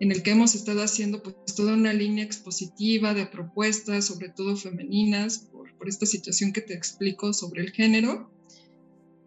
en 0.00 0.12
el 0.12 0.22
que 0.22 0.30
hemos 0.30 0.54
estado 0.54 0.82
haciendo 0.82 1.22
pues 1.22 1.54
toda 1.56 1.74
una 1.74 1.92
línea 1.92 2.24
expositiva 2.24 3.14
de 3.14 3.26
propuestas, 3.26 4.06
sobre 4.06 4.28
todo 4.28 4.56
femeninas, 4.56 5.38
por, 5.50 5.74
por 5.76 5.88
esta 5.88 6.06
situación 6.06 6.52
que 6.52 6.60
te 6.60 6.74
explico 6.74 7.32
sobre 7.32 7.62
el 7.62 7.72
género. 7.72 8.30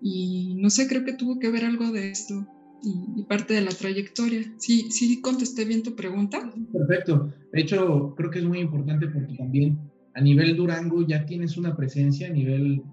Y 0.01 0.55
no 0.55 0.69
sé, 0.69 0.87
creo 0.87 1.03
que 1.03 1.13
tuvo 1.13 1.39
que 1.39 1.51
ver 1.51 1.65
algo 1.65 1.91
de 1.91 2.11
esto 2.11 2.47
y, 2.83 3.23
parte 3.23 3.53
de 3.53 3.61
la 3.61 3.71
trayectoria. 3.71 4.41
Sí, 4.57 4.91
sí 4.91 5.21
contesté 5.21 5.65
bien 5.65 5.83
tu 5.83 5.95
pregunta. 5.95 6.51
Perfecto. 6.71 7.33
De 7.51 7.61
hecho, 7.61 8.13
creo 8.15 8.31
que 8.31 8.39
es 8.39 8.45
muy 8.45 8.59
importante 8.59 9.07
porque 9.07 9.35
también 9.35 9.79
a 10.13 10.21
nivel 10.21 10.55
Durango 10.55 11.05
ya 11.05 11.25
tienes 11.25 11.57
una 11.57 11.75
presencia, 11.75 12.27
a 12.27 12.31
nivel 12.31 12.83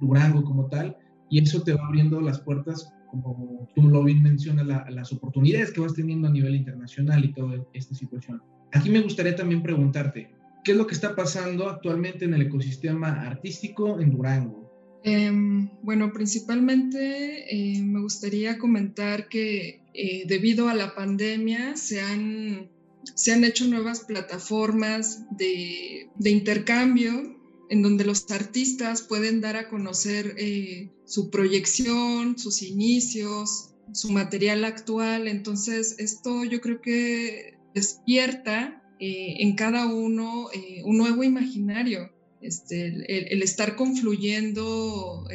Durango 0.00 0.44
como 0.44 0.66
tal, 0.66 0.96
y 1.30 1.40
eso 1.40 1.62
te 1.62 1.74
va 1.74 1.86
abriendo 1.86 2.20
las 2.20 2.40
puertas 2.40 2.92
como 3.12 3.68
tú 3.74 3.82
lo 3.82 4.02
bien 4.02 4.22
mencionas, 4.22 4.66
las 4.90 5.12
oportunidades 5.12 5.70
que 5.70 5.80
vas 5.80 5.94
teniendo 5.94 6.28
a 6.28 6.30
nivel 6.30 6.54
internacional 6.54 7.24
y 7.24 7.32
toda 7.32 7.64
esta 7.74 7.94
situación. 7.94 8.42
Aquí 8.72 8.88
me 8.90 9.00
gustaría 9.00 9.36
también 9.36 9.62
preguntarte, 9.62 10.30
¿qué 10.64 10.72
es 10.72 10.78
lo 10.78 10.86
que 10.86 10.94
está 10.94 11.14
pasando 11.14 11.68
actualmente 11.68 12.24
en 12.24 12.34
el 12.34 12.42
ecosistema 12.42 13.22
artístico 13.22 14.00
en 14.00 14.10
Durango? 14.10 14.62
Em, 15.04 15.68
bueno, 15.82 16.12
principalmente 16.12 17.44
eh, 17.54 17.82
me 17.82 18.00
gustaría 18.00 18.58
comentar 18.58 19.28
que 19.28 19.82
eh, 19.94 20.24
debido 20.26 20.68
a 20.68 20.74
la 20.74 20.94
pandemia 20.94 21.76
se 21.76 22.00
han, 22.00 22.70
se 23.14 23.32
han 23.32 23.44
hecho 23.44 23.66
nuevas 23.66 24.00
plataformas 24.00 25.26
de, 25.36 26.08
de 26.16 26.30
intercambio 26.30 27.42
en 27.72 27.80
donde 27.80 28.04
los 28.04 28.30
artistas 28.30 29.00
pueden 29.00 29.40
dar 29.40 29.56
a 29.56 29.70
conocer 29.70 30.34
eh, 30.36 30.90
su 31.12 31.28
proyección, 31.28 32.38
sus 32.38 32.62
inicios, 32.62 33.74
su 33.92 34.10
material 34.10 34.64
actual. 34.64 35.28
Entonces, 35.28 35.96
esto 35.98 36.42
yo 36.44 36.62
creo 36.62 36.80
que 36.80 37.58
despierta 37.74 38.82
eh, 38.98 39.36
en 39.40 39.54
cada 39.54 39.84
uno 39.92 40.48
eh, 40.54 40.80
un 40.86 40.96
nuevo 40.96 41.22
imaginario. 41.22 42.10
Este, 42.40 42.86
el, 42.86 43.42
estar 43.42 43.76
confluyendo 43.76 45.28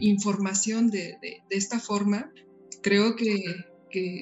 información 0.00 0.90
de, 0.90 1.18
esta 1.50 1.78
forma, 1.78 2.32
creo 2.82 3.16
que, 3.16 3.44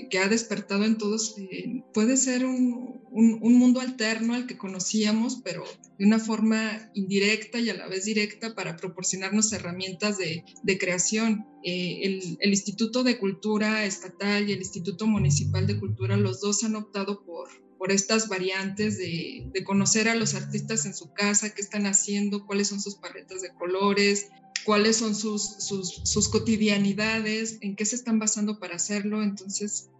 que, 0.08 0.18
ha 0.18 0.28
despertado 0.28 0.84
en 0.84 0.98
todos, 0.98 1.34
eh, 1.36 1.82
puede 1.92 2.16
ser 2.16 2.44
un, 2.44 3.00
un, 3.10 3.54
mundo 3.54 3.80
alterno 3.80 4.34
al 4.34 4.46
que 4.46 4.56
conocíamos, 4.56 5.40
pero 5.42 5.64
de 5.98 6.06
una 6.06 6.20
forma 6.20 6.90
indirecta 6.94 7.58
y 7.58 7.70
a 7.70 7.74
la 7.74 7.88
vez 7.88 8.04
directa 8.04 8.54
para 8.54 8.76
proporcionarnos 8.76 9.52
herramientas 9.52 10.16
de, 10.16 10.44
de 10.62 10.78
creación. 10.78 11.46
Eh, 11.64 12.02
el, 12.04 12.36
el, 12.40 12.50
Instituto 12.50 13.02
de 13.02 13.18
Cultura 13.18 13.84
Estatal 13.84 14.48
y 14.48 14.52
el 14.52 14.60
Instituto 14.60 15.06
Municipal 15.06 15.66
de 15.66 15.80
Cultura, 15.80 16.16
los 16.16 16.40
dos 16.40 16.62
han 16.62 16.76
optado 16.76 17.24
por, 17.24 17.48
por 17.76 17.90
estas 17.90 18.28
variantes 18.28 18.96
de, 18.96 19.48
de 19.52 19.64
conocer 19.64 20.08
a 20.08 20.14
los 20.14 20.34
artistas 20.34 20.86
en 20.86 20.94
su 20.94 21.12
casa, 21.12 21.52
qué 21.52 21.62
están 21.62 21.86
haciendo, 21.86 22.46
cuáles 22.46 22.68
son 22.68 22.80
sus 22.80 22.94
paletas 22.94 23.42
de 23.42 23.52
colores, 23.54 24.28
cuáles 24.64 24.96
son 24.96 25.14
sus, 25.14 25.42
sus, 25.58 26.28
cotidianidades, 26.28 27.58
en 27.60 27.76
qué 27.76 27.84
se 27.84 27.96
están 27.96 28.18
basando 28.18 28.58
para 28.58 28.76
hacerlo. 28.76 29.22
Entonces, 29.22 29.90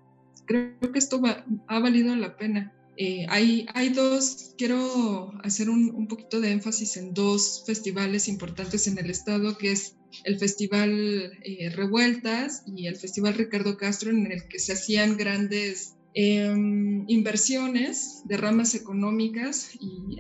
creo 0.47 0.75
que 0.93 0.99
esto 0.99 1.21
ha 1.69 1.79
valido 1.79 2.15
la 2.17 2.37
pena. 2.37 2.73
Eh, 2.97 3.27
hay, 3.29 3.67
hay 3.75 3.89
dos, 3.89 4.55
quiero 4.57 5.33
hacer 5.43 5.69
un, 5.69 5.93
un, 5.95 6.07
poquito 6.07 6.41
de 6.41 6.53
énfasis 6.53 6.97
en 6.97 7.13
dos 7.13 7.65
festivales 7.67 8.29
importantes 8.29 8.87
en 8.87 8.99
el 8.99 9.11
estado, 9.11 9.59
que 9.59 9.73
es 9.73 9.97
el 10.23 10.39
Festival 10.39 11.33
eh, 11.43 11.71
Revueltas 11.71 12.63
y 12.67 12.87
el 12.87 12.97
Festival 12.97 13.35
Ricardo 13.35 13.77
Castro, 13.77 14.11
en 14.11 14.31
el 14.31 14.47
que 14.49 14.61
se 14.61 14.75
hacían 14.75 15.17
grandes 15.17 15.97
em, 16.15 17.05
inversiones 17.09 18.23
de 18.27 18.37
ramas 18.37 18.77
económicas 18.77 19.71
y 19.81 20.19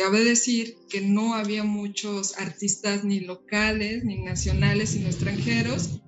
Cabe 0.00 0.24
decir 0.24 0.78
que 0.88 1.02
no 1.02 1.34
había 1.34 1.62
muchos 1.62 2.38
artistas 2.38 3.04
ni 3.04 3.20
locales, 3.20 4.02
ni 4.02 4.16
nacionales, 4.16 4.88
sino 4.90 5.08
extranjeros. 5.08 6.00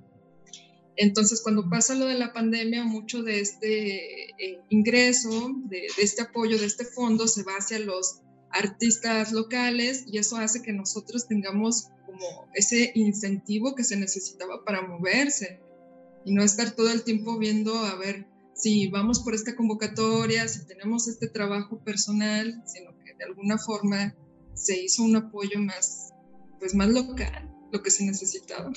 Entonces, 0.97 1.43
cuando 1.43 1.69
pasa 1.69 1.95
lo 1.95 2.07
de 2.07 2.15
la 2.15 2.33
pandemia, 2.33 2.85
mucho 2.85 3.23
de 3.23 3.41
este 3.41 4.31
eh, 4.43 4.63
ingreso, 4.71 5.51
de, 5.69 5.89
este 5.99 6.23
apoyo, 6.23 6.57
de 6.57 6.65
este 6.65 6.87
fondo, 6.87 7.29
se 7.29 7.43
va 7.43 7.53
hacia 7.57 7.81
los 7.81 8.23
artistas 8.49 9.31
locales 9.33 10.05
y 10.07 10.17
eso 10.17 10.39
hace 10.39 10.63
que 10.63 10.73
nosotros 10.73 11.29
tengamos 11.29 11.89
como 12.07 12.49
ese 12.55 12.93
incentivo 12.95 13.75
que 13.75 13.85
se 13.85 13.97
necesitaba 13.97 14.65
para 14.65 14.81
moverse 14.81 15.61
y 16.25 16.33
no 16.33 16.43
estar 16.43 16.71
todo 16.71 16.91
el 16.91 17.05
tiempo 17.05 17.37
viendo 17.37 17.77
a 17.77 17.95
ver 17.97 18.27
si 18.55 18.89
vamos 18.89 19.21
por 19.21 19.35
esta 19.35 19.55
convocatoria, 19.55 20.49
si 20.49 20.65
tenemos 20.65 21.09
este 21.09 21.29
trabajo 21.29 21.79
personal, 21.81 22.63
sino 22.65 22.92
de 23.23 23.29
alguna 23.29 23.57
forma 23.59 24.15
se 24.55 24.83
hizo 24.83 25.05
un 25.05 25.17
apoyo 25.17 25.59
más, 25.61 26.13
pues 26.59 26.75
más 26.75 26.89
local, 26.89 27.51
lo 27.73 27.83
que 27.83 27.91
se 27.91 28.05
necesitaba. 28.05 28.73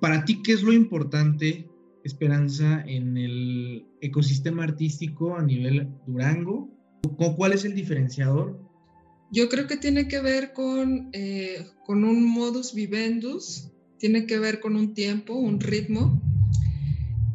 Para 0.00 0.24
ti, 0.24 0.42
¿qué 0.42 0.52
es 0.52 0.62
lo 0.62 0.72
importante, 0.72 1.68
Esperanza, 2.04 2.82
en 2.86 3.16
el 3.16 3.86
ecosistema 4.00 4.64
artístico 4.64 5.36
a 5.36 5.42
nivel 5.42 5.88
Durango? 6.06 6.70
¿Cuál 7.36 7.52
es 7.52 7.64
el 7.64 7.74
diferenciador? 7.74 8.60
Yo 9.32 9.48
creo 9.48 9.66
que 9.66 9.76
tiene 9.76 10.06
que 10.06 10.20
ver 10.20 10.52
con, 10.52 11.10
eh, 11.12 11.66
con 11.84 12.04
un 12.04 12.24
modus 12.24 12.74
vivendus, 12.74 13.72
tiene 13.98 14.26
que 14.26 14.38
ver 14.38 14.60
con 14.60 14.76
un 14.76 14.94
tiempo, 14.94 15.34
un 15.34 15.60
ritmo 15.60 16.22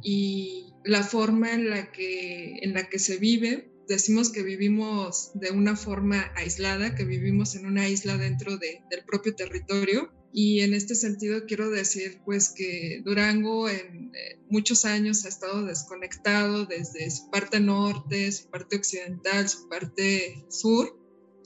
y 0.01 0.74
la 0.86 1.03
forma 1.03 1.53
en 1.53 1.69
la 1.69 1.91
que, 1.91 2.60
en 2.62 2.74
la 2.74 2.88
que 2.89 3.00
se 3.00 3.17
vive 3.17 3.69
decimos 3.89 4.29
que 4.29 4.43
vivimos 4.43 5.31
de 5.34 5.51
una 5.51 5.75
forma 5.75 6.31
aislada, 6.36 6.96
que 6.96 7.03
vivimos 7.03 7.55
en 7.55 7.65
una 7.65 7.89
isla 7.89 8.17
dentro 8.17 8.58
del 8.58 9.03
propio 9.05 9.36
territorio. 9.36 10.13
Y 10.31 10.62
en 10.62 10.75
este 10.75 10.93
sentido 10.93 11.48
quiero 11.48 11.72
decir 11.72 12.22
pues 12.24 12.50
que 12.50 13.01
Durango 13.03 13.67
en 13.67 14.12
muchos 14.48 14.86
años 14.86 15.25
ha 15.25 15.29
estado 15.29 15.65
desconectado 15.65 16.67
desde 16.67 17.10
su 17.10 17.31
parte 17.31 17.60
norte, 17.60 18.31
su 18.31 18.48
parte 18.48 18.75
occidental, 18.75 19.50
su 19.50 19.67
parte 19.67 20.46
sur, 20.50 20.96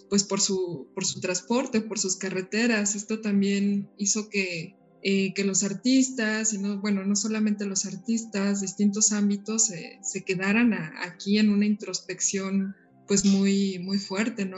pues 0.09 0.25
por 0.25 0.41
su, 0.41 0.89
por 0.93 1.05
su 1.05 1.21
transporte, 1.21 1.79
por 1.79 1.97
sus 1.97 2.17
carreteras. 2.17 2.95
Esto 2.95 3.21
también 3.21 3.89
hizo 3.97 4.29
que 4.29 4.75
eh, 5.04 5.34
que 5.34 5.44
los 5.44 5.63
artistas, 5.63 6.54
y 6.54 6.58
no, 6.58 6.80
bueno, 6.80 7.04
no 7.06 7.16
solamente 7.16 7.66
los 7.66 7.86
artistas, 7.86 8.62
distintos 8.62 9.12
ámbitos 9.12 9.72
se 10.02 10.24
quedaran 10.24 10.74
aquí 10.74 11.38
en 11.38 11.50
una 11.50 11.66
introspección 11.66 12.76
pues 13.08 13.26
muy, 13.26 13.80
muy 13.80 13.98
fuerte, 13.98 14.46
¿no? 14.46 14.58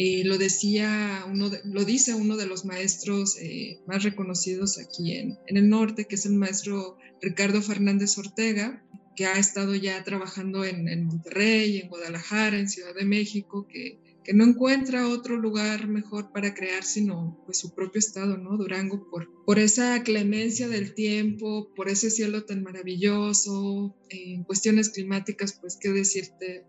Eh, 0.00 0.22
lo 0.24 0.38
decía 0.38 1.24
uno, 1.28 1.50
lo 1.64 1.84
dice 1.84 2.14
uno 2.14 2.36
de 2.36 2.46
los 2.46 2.64
maestros 2.64 3.36
eh, 3.40 3.80
más 3.88 4.04
reconocidos 4.04 4.78
aquí 4.78 5.14
en, 5.14 5.36
en, 5.48 5.56
el 5.56 5.68
norte, 5.68 6.04
que 6.04 6.14
es 6.14 6.24
el 6.24 6.34
maestro 6.34 6.96
Ricardo 7.20 7.60
Fernández 7.62 8.16
Ortega, 8.16 8.80
que 9.16 9.26
ha 9.26 9.40
estado 9.40 9.74
ya 9.74 10.04
trabajando 10.04 10.64
en, 10.64 10.88
en 10.88 11.04
Monterrey, 11.06 11.78
en 11.78 11.88
Guadalajara, 11.88 12.60
en 12.60 12.68
Ciudad 12.68 12.94
de 12.94 13.04
México, 13.04 13.66
que 13.66 13.98
que 14.28 14.34
no 14.34 14.44
encuentra 14.44 15.08
otro 15.08 15.38
lugar 15.38 15.88
mejor 15.88 16.32
para 16.32 16.52
crear 16.52 16.84
sino 16.84 17.42
pues 17.46 17.56
su 17.56 17.74
propio 17.74 17.98
estado, 17.98 18.36
¿no? 18.36 18.58
Durango, 18.58 19.08
por, 19.08 19.26
por 19.46 19.58
esa 19.58 20.02
clemencia 20.02 20.68
del 20.68 20.92
tiempo, 20.92 21.72
por 21.74 21.88
ese 21.88 22.10
cielo 22.10 22.44
tan 22.44 22.62
maravilloso, 22.62 23.96
en 24.10 24.44
cuestiones 24.44 24.90
climáticas, 24.90 25.54
pues 25.58 25.78
qué 25.80 25.88
decirte, 25.88 26.66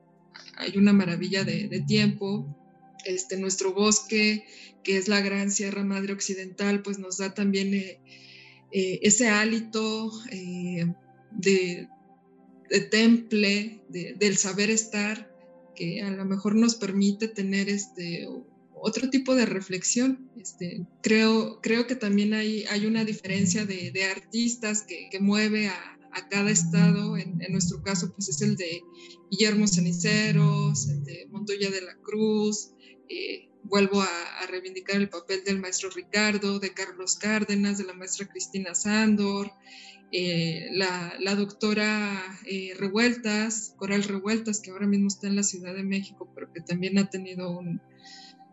hay 0.56 0.78
una 0.78 0.94
maravilla 0.94 1.44
de, 1.44 1.84
tiempo, 1.86 2.48
este, 3.04 3.36
nuestro 3.38 3.74
bosque, 3.74 4.46
que 4.82 4.96
es 4.96 5.10
la 5.10 5.20
gran 5.20 5.52
Sierra 5.52 5.84
Madre 5.84 6.14
Occidental, 6.14 6.82
pues 6.82 6.98
nos 6.98 7.18
da 7.18 7.34
también 7.34 7.74
eh, 7.74 8.00
eh, 8.72 9.00
ese 9.04 9.28
hálito 9.28 10.14
eh, 10.32 10.86
de, 11.32 11.90
temple, 12.90 13.82
del 13.90 14.38
saber 14.38 14.70
estar, 14.70 15.29
que 15.80 16.02
a 16.02 16.12
lo 16.12 16.26
mejor 16.26 16.56
nos 16.56 16.76
permite 16.76 17.30
tener 17.30 17.70
este 17.70 18.28
otro 18.82 19.10
tipo 19.10 19.34
de 19.34 19.46
reflexión. 19.46 20.30
Este, 20.38 20.86
creo, 21.02 21.62
creo 21.62 21.88
que 21.88 21.96
también 21.96 22.34
hay, 22.34 22.66
hay 22.66 22.86
una 22.86 23.06
diferencia 23.06 23.66
de, 23.66 24.04
artistas 24.04 24.84
que, 24.84 25.20
mueve 25.20 25.70
a, 25.70 25.96
cada 26.30 26.52
estado. 26.52 27.16
En, 27.18 27.40
nuestro 27.50 27.82
caso, 27.82 28.12
pues 28.14 28.28
es 28.28 28.42
el 28.42 28.58
de 28.58 28.82
Guillermo 29.32 29.68
Ceniceros, 29.68 30.90
el 30.90 31.04
de 31.06 31.28
Montoya 31.30 31.70
de 31.70 31.82
la 31.82 31.96
Cruz. 31.96 32.72
Eh, 33.08 33.50
vuelvo 33.64 34.02
a, 34.02 34.10
reivindicar 34.50 34.98
el 34.98 35.10
papel 35.10 35.44
del 35.46 35.60
maestro 35.60 35.90
Ricardo, 35.90 36.60
de 36.60 36.74
Carlos 36.74 37.16
Cárdenas, 37.16 37.78
de 37.78 37.86
la 37.86 37.94
maestra 37.94 38.28
Cristina 38.28 38.76
Sándor. 38.76 39.52
Eh, 40.12 40.70
la, 40.72 41.36
doctora 41.36 42.20
eh, 42.48 42.74
Revueltas, 42.80 43.76
Coral 43.78 44.04
Revueltas, 44.04 44.60
que 44.60 44.72
ahora 44.72 44.88
mismo 44.88 45.08
está 45.08 45.28
en 45.28 45.36
la 45.36 45.44
Ciudad 45.44 45.76
de 45.76 45.84
México, 45.84 46.28
pero 46.34 46.52
que 46.52 46.62
también 46.62 46.98
ha 46.98 47.10
tenido 47.10 47.52
un, 47.58 47.80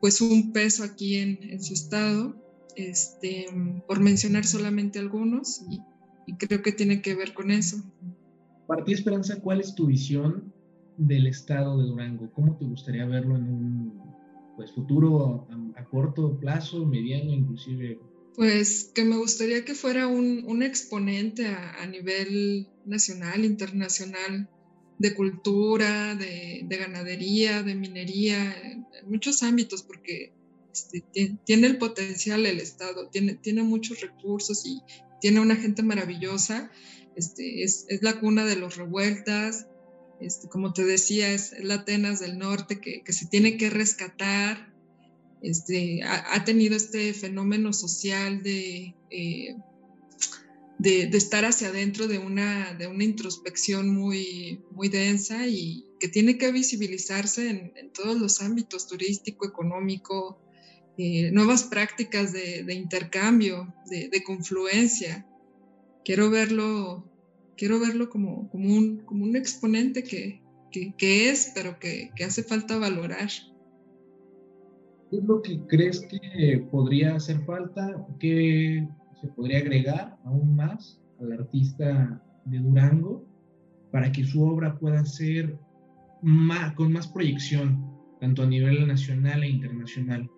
pues 0.00 0.20
un 0.20 0.52
peso 0.52 0.84
aquí 0.84 1.16
en, 1.16 1.62
su 1.62 1.72
estado, 1.72 2.36
este, 2.76 3.46
por 3.86 4.00
mencionar 4.00 4.44
solamente 4.44 4.98
algunos, 4.98 5.62
y, 5.70 6.34
creo 6.34 6.60
que 6.60 6.72
tiene 6.72 7.00
que 7.00 7.14
ver 7.14 7.32
con 7.32 7.50
eso. 7.50 7.78
Para 8.66 8.84
Esperanza, 8.84 9.40
¿cuál 9.40 9.60
es 9.60 9.74
tu 9.74 9.86
visión 9.86 10.52
del 10.98 11.26
estado 11.26 11.78
de 11.78 11.86
Durango? 11.86 12.30
¿Cómo 12.32 12.56
te 12.56 12.66
gustaría 12.66 13.06
verlo 13.06 13.36
en 13.36 13.44
un 13.44 14.02
pues, 14.56 14.72
futuro 14.72 15.46
a 15.76 15.84
corto 15.84 16.36
plazo, 16.38 16.84
mediano, 16.84 17.32
inclusive 17.32 17.98
pues 18.36 18.90
que 18.94 19.02
me 19.02 19.16
gustaría 19.16 19.64
que 19.64 19.74
fuera 19.74 20.06
un, 20.06 20.62
exponente 20.62 21.46
a, 21.46 21.86
nivel 21.86 22.68
nacional, 22.84 23.44
internacional, 23.46 24.48
de 24.98 25.14
cultura, 25.14 26.14
de, 26.14 26.66
ganadería, 26.68 27.62
de 27.62 27.74
minería, 27.74 28.54
en, 28.62 28.86
muchos 29.06 29.42
ámbitos, 29.42 29.82
porque 29.82 30.34
este, 30.70 31.02
tiene, 31.44 31.66
el 31.66 31.78
potencial 31.78 32.44
el 32.44 32.60
Estado, 32.60 33.08
tiene, 33.08 33.34
tiene 33.34 33.62
muchos 33.62 34.02
recursos 34.02 34.66
y 34.66 34.82
tiene 35.20 35.40
una 35.40 35.56
gente 35.56 35.82
maravillosa. 35.82 36.70
Este, 37.16 37.62
es, 37.62 37.86
la 38.02 38.20
cuna 38.20 38.44
de 38.44 38.56
los 38.56 38.76
revueltas, 38.76 39.66
este, 40.20 40.48
como 40.48 40.74
te 40.74 40.84
decía, 40.84 41.32
es 41.32 41.54
la 41.58 41.76
Atenas 41.76 42.20
del 42.20 42.38
Norte 42.38 42.80
que, 42.80 43.02
que 43.02 43.14
se 43.14 43.26
tiene 43.26 43.56
que 43.56 43.70
rescatar 43.70 44.75
este, 45.42 46.02
ha, 46.02 46.44
tenido 46.44 46.76
este 46.76 47.12
fenómeno 47.12 47.72
social 47.72 48.40
eh, 48.44 48.94
de, 50.78 51.06
de, 51.06 51.18
estar 51.18 51.44
hacia 51.44 51.68
adentro 51.68 52.06
de 52.06 52.18
una, 52.18 52.76
introspección 52.98 53.94
muy, 53.94 54.62
muy 54.70 54.88
densa 54.88 55.46
y 55.46 55.86
que 56.00 56.08
tiene 56.08 56.38
que 56.38 56.52
visibilizarse 56.52 57.50
en, 57.50 57.90
todos 57.92 58.18
los 58.18 58.42
ámbitos, 58.42 58.86
turístico, 58.86 59.46
económico, 59.46 60.38
eh, 60.98 61.30
nuevas 61.32 61.64
prácticas 61.64 62.32
de, 62.32 62.72
intercambio, 62.74 63.74
de, 63.90 64.22
confluencia. 64.24 65.26
Quiero 66.04 66.30
verlo, 66.30 67.10
como, 68.10 68.50
un, 68.52 69.36
exponente 69.36 70.02
que, 70.02 71.30
es, 71.30 71.52
pero 71.54 71.78
que 71.78 72.10
hace 72.24 72.42
falta 72.42 72.78
valorar. 72.78 73.30
¿Qué 75.10 75.18
es 75.18 75.24
lo 75.24 75.40
que 75.40 75.60
crees 75.68 76.00
que 76.00 76.66
podría 76.70 77.14
hacer 77.14 77.38
falta? 77.44 78.04
¿Qué 78.18 78.86
se 79.20 79.28
podría 79.28 79.58
agregar 79.58 80.16
aún 80.24 80.56
más 80.56 81.00
al 81.20 81.32
artista 81.32 82.20
de 82.44 82.58
Durango 82.58 83.24
para 83.92 84.10
que 84.10 84.24
su 84.24 84.42
obra 84.42 84.76
pueda 84.78 85.04
ser 85.04 85.56
más, 86.22 86.74
con 86.74 86.92
más 86.92 87.06
proyección, 87.06 87.84
tanto 88.20 88.42
a 88.42 88.46
nivel 88.46 88.86
nacional 88.88 89.44
e 89.44 89.48
internacional? 89.48 90.28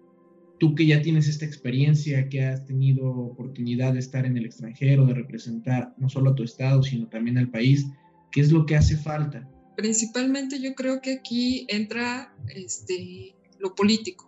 Tú 0.60 0.74
que 0.74 0.86
ya 0.86 1.00
tienes 1.00 1.28
esta 1.28 1.46
experiencia, 1.46 2.28
que 2.28 2.44
has 2.44 2.66
tenido 2.66 3.08
oportunidad 3.08 3.94
de 3.94 4.00
estar 4.00 4.26
en 4.26 4.36
el 4.36 4.44
extranjero, 4.44 5.06
de 5.06 5.14
representar 5.14 5.94
no 5.96 6.08
solo 6.10 6.30
a 6.30 6.34
tu 6.34 6.42
estado, 6.42 6.82
sino 6.82 7.08
también 7.08 7.38
al 7.38 7.48
país, 7.48 7.88
¿qué 8.32 8.42
es 8.42 8.52
lo 8.52 8.66
que 8.66 8.76
hace 8.76 8.96
falta? 8.96 9.48
Principalmente 9.76 10.60
yo 10.60 10.74
creo 10.74 11.00
que 11.00 11.12
aquí 11.12 11.64
entra 11.68 12.34
este, 12.48 13.34
lo 13.60 13.74
político. 13.74 14.27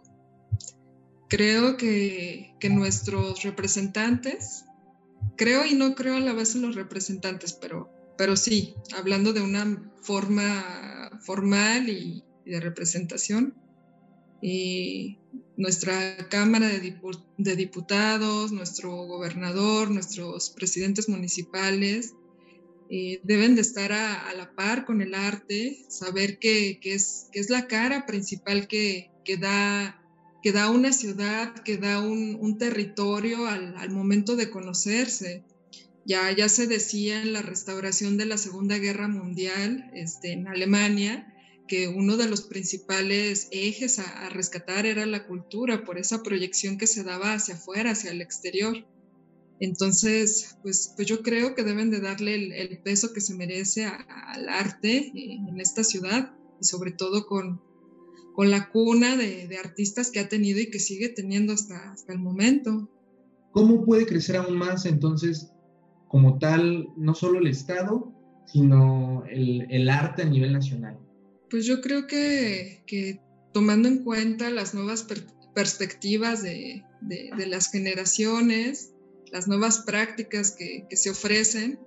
Creo 1.30 1.78
que, 1.78 2.54
que 2.60 2.68
nuestros 2.68 3.42
representantes, 3.42 4.66
creo 5.36 5.64
y 5.64 5.74
no 5.74 5.94
creo 5.94 6.16
a 6.16 6.20
la 6.20 6.34
vez 6.34 6.54
en 6.54 6.62
los 6.62 6.74
representantes, 6.74 7.54
pero, 7.54 7.88
pero 8.18 8.36
sí, 8.36 8.74
hablando 8.94 9.32
de 9.32 9.40
una 9.40 9.90
forma 10.02 11.10
formal 11.20 11.88
y, 11.88 12.24
de 12.44 12.60
representación, 12.60 13.54
y 14.42 15.18
nuestra 15.56 16.16
Cámara 16.28 16.68
de, 16.68 17.56
Diputados, 17.56 18.52
nuestro 18.52 18.90
gobernador, 19.06 19.90
nuestros 19.90 20.50
presidentes 20.50 21.08
municipales, 21.08 22.14
eh, 22.88 23.20
deben 23.22 23.54
de 23.54 23.60
estar 23.60 23.92
a, 23.92 24.32
la 24.34 24.52
par 24.54 24.84
con 24.84 25.00
el 25.00 25.14
arte, 25.14 25.84
saber 25.88 26.38
que, 26.38 26.80
es, 26.82 27.28
que 27.30 27.40
es, 27.40 27.50
la 27.50 27.68
cara 27.68 28.06
principal 28.06 28.66
que, 28.66 29.10
que, 29.24 29.36
da, 29.36 29.99
que 30.42 30.52
da 30.52 30.70
una 30.70 30.92
ciudad, 30.92 31.54
que 31.54 31.76
da 31.76 32.00
un, 32.00 32.58
territorio 32.58 33.46
al, 33.46 33.90
momento 33.90 34.36
de 34.36 34.50
conocerse. 34.50 35.44
Ya, 36.04 36.32
ya 36.32 36.48
se 36.48 36.66
decía 36.66 37.20
en 37.22 37.32
la 37.32 37.42
restauración 37.42 38.16
de 38.16 38.26
la 38.26 38.38
Segunda 38.38 38.78
Guerra 38.78 39.06
Mundial 39.06 39.90
este, 39.94 40.32
en 40.32 40.48
Alemania 40.48 41.26
que 41.68 41.88
uno 41.88 42.16
de 42.16 42.28
los 42.28 42.42
principales 42.42 43.48
ejes 43.52 43.98
a, 44.00 44.26
a 44.26 44.28
rescatar 44.30 44.86
era 44.86 45.06
la 45.06 45.26
cultura 45.26 45.84
por 45.84 45.98
esa 45.98 46.22
proyección 46.22 46.78
que 46.78 46.88
se 46.88 47.04
daba 47.04 47.34
hacia 47.34 47.54
afuera, 47.54 47.92
hacia 47.92 48.10
el 48.10 48.22
exterior. 48.22 48.84
Entonces, 49.60 50.56
pues, 50.62 50.94
pues 50.96 51.06
yo 51.06 51.22
creo 51.22 51.54
que 51.54 51.62
deben 51.62 51.90
de 51.90 52.00
darle 52.00 52.34
el, 52.34 52.78
peso 52.78 53.12
que 53.12 53.20
se 53.20 53.34
merece 53.34 53.84
al 53.84 54.48
arte 54.48 55.12
en 55.14 55.60
esta 55.60 55.84
ciudad 55.84 56.32
y 56.60 56.64
sobre 56.64 56.92
todo 56.92 57.26
con, 57.26 57.60
con 58.40 58.50
la 58.50 58.70
cuna 58.70 59.18
de, 59.18 59.54
artistas 59.62 60.10
que 60.10 60.18
ha 60.18 60.30
tenido 60.30 60.60
y 60.60 60.70
que 60.70 60.78
sigue 60.78 61.10
teniendo 61.10 61.52
hasta, 61.52 61.92
hasta 61.92 62.14
el 62.14 62.20
momento. 62.20 62.88
¿Cómo 63.52 63.84
puede 63.84 64.06
crecer 64.06 64.38
aún 64.38 64.56
más 64.56 64.86
entonces 64.86 65.52
como 66.08 66.38
tal, 66.38 66.88
no 66.96 67.14
solo 67.14 67.38
el 67.38 67.48
Estado, 67.48 68.10
sino 68.46 69.24
el, 69.28 69.90
arte 69.90 70.22
a 70.22 70.24
nivel 70.24 70.54
nacional? 70.54 70.98
Pues 71.50 71.66
yo 71.66 71.82
creo 71.82 72.06
que, 72.06 72.82
que 72.86 73.20
tomando 73.52 73.88
en 73.88 74.04
cuenta 74.04 74.48
las 74.48 74.72
nuevas 74.72 75.06
perspectivas 75.54 76.42
de, 76.42 76.82
de 77.02 77.46
las 77.46 77.70
generaciones, 77.70 78.94
las 79.30 79.48
nuevas 79.48 79.80
prácticas 79.80 80.52
que, 80.52 80.86
se 80.92 81.10
ofrecen 81.10 81.78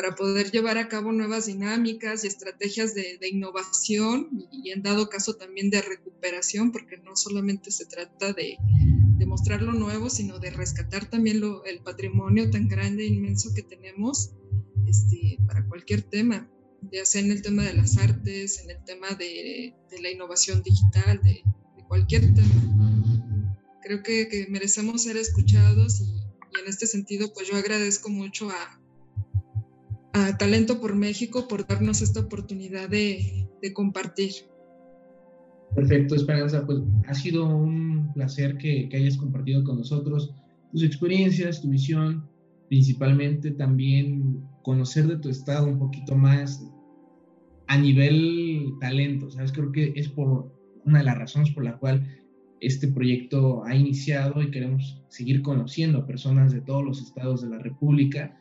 para 0.00 0.14
poder 0.14 0.50
llevar 0.50 0.78
a 0.78 0.88
cabo 0.88 1.12
nuevas 1.12 1.44
dinámicas 1.44 2.24
y 2.24 2.26
estrategias 2.26 2.94
de, 2.94 3.18
innovación 3.28 4.30
y, 4.50 4.70
en 4.70 4.82
dado 4.82 5.10
caso 5.10 5.34
también 5.34 5.68
de 5.68 5.82
recuperación, 5.82 6.72
porque 6.72 6.96
no 6.96 7.16
solamente 7.16 7.70
se 7.70 7.84
trata 7.84 8.32
de, 8.32 8.56
de 9.18 9.26
mostrar 9.26 9.60
lo 9.60 9.74
nuevo, 9.74 10.08
sino 10.08 10.38
de 10.38 10.52
rescatar 10.52 11.04
también 11.04 11.40
lo, 11.40 11.66
el 11.66 11.80
patrimonio 11.80 12.48
tan 12.48 12.66
grande 12.66 13.02
e 13.02 13.08
inmenso 13.08 13.52
que 13.54 13.62
tenemos 13.62 14.30
este, 14.86 15.36
para 15.46 15.66
cualquier 15.66 16.00
tema, 16.00 16.50
ya 16.90 17.04
sea 17.04 17.20
en 17.20 17.30
el 17.30 17.42
tema 17.42 17.64
de 17.64 17.74
las 17.74 17.98
artes, 17.98 18.64
en 18.64 18.70
el 18.70 18.82
tema 18.84 19.08
de, 19.10 19.74
la 20.00 20.10
innovación 20.10 20.62
digital, 20.62 21.20
de, 21.22 21.42
cualquier 21.88 22.32
tema. 22.32 23.02
Creo 23.82 24.02
que, 24.02 24.28
que 24.28 24.46
merecemos 24.48 25.02
ser 25.02 25.18
escuchados 25.18 26.00
y, 26.00 26.04
y 26.04 26.60
en 26.60 26.68
este 26.68 26.86
sentido, 26.86 27.30
pues 27.34 27.48
yo 27.48 27.56
agradezco 27.56 28.08
mucho 28.08 28.48
a, 28.48 28.79
a 30.12 30.36
Talento 30.36 30.80
por 30.80 30.94
México 30.94 31.46
por 31.48 31.66
darnos 31.66 32.02
esta 32.02 32.20
oportunidad 32.20 32.88
de, 32.88 33.48
compartir. 33.74 34.32
Perfecto, 35.74 36.14
Esperanza. 36.14 36.66
Pues 36.66 36.80
ha 37.06 37.14
sido 37.14 37.46
un 37.46 38.12
placer 38.12 38.56
que, 38.56 38.88
que, 38.88 38.96
hayas 38.96 39.16
compartido 39.16 39.62
con 39.62 39.78
nosotros 39.78 40.34
tus 40.72 40.82
experiencias, 40.82 41.62
tu 41.62 41.68
visión, 41.68 42.28
principalmente 42.68 43.50
también 43.52 44.42
conocer 44.62 45.06
de 45.06 45.18
tu 45.18 45.28
estado 45.28 45.66
un 45.66 45.78
poquito 45.78 46.16
más 46.16 46.66
a 47.68 47.78
nivel 47.78 48.72
talento. 48.80 49.30
¿Sabes? 49.30 49.52
Creo 49.52 49.70
que 49.70 49.92
es 49.94 50.08
por 50.08 50.52
una 50.84 50.98
de 50.98 51.04
las 51.04 51.18
razones 51.18 51.50
por 51.50 51.64
la 51.64 51.78
cual 51.78 52.06
este 52.60 52.88
proyecto 52.88 53.64
ha 53.64 53.74
iniciado 53.74 54.42
y 54.42 54.50
queremos 54.50 55.02
seguir 55.08 55.42
conociendo 55.42 55.98
a 55.98 56.06
personas 56.06 56.52
de 56.52 56.60
todos 56.60 56.84
los 56.84 57.00
estados 57.00 57.42
de 57.42 57.48
la 57.48 57.58
República, 57.58 58.36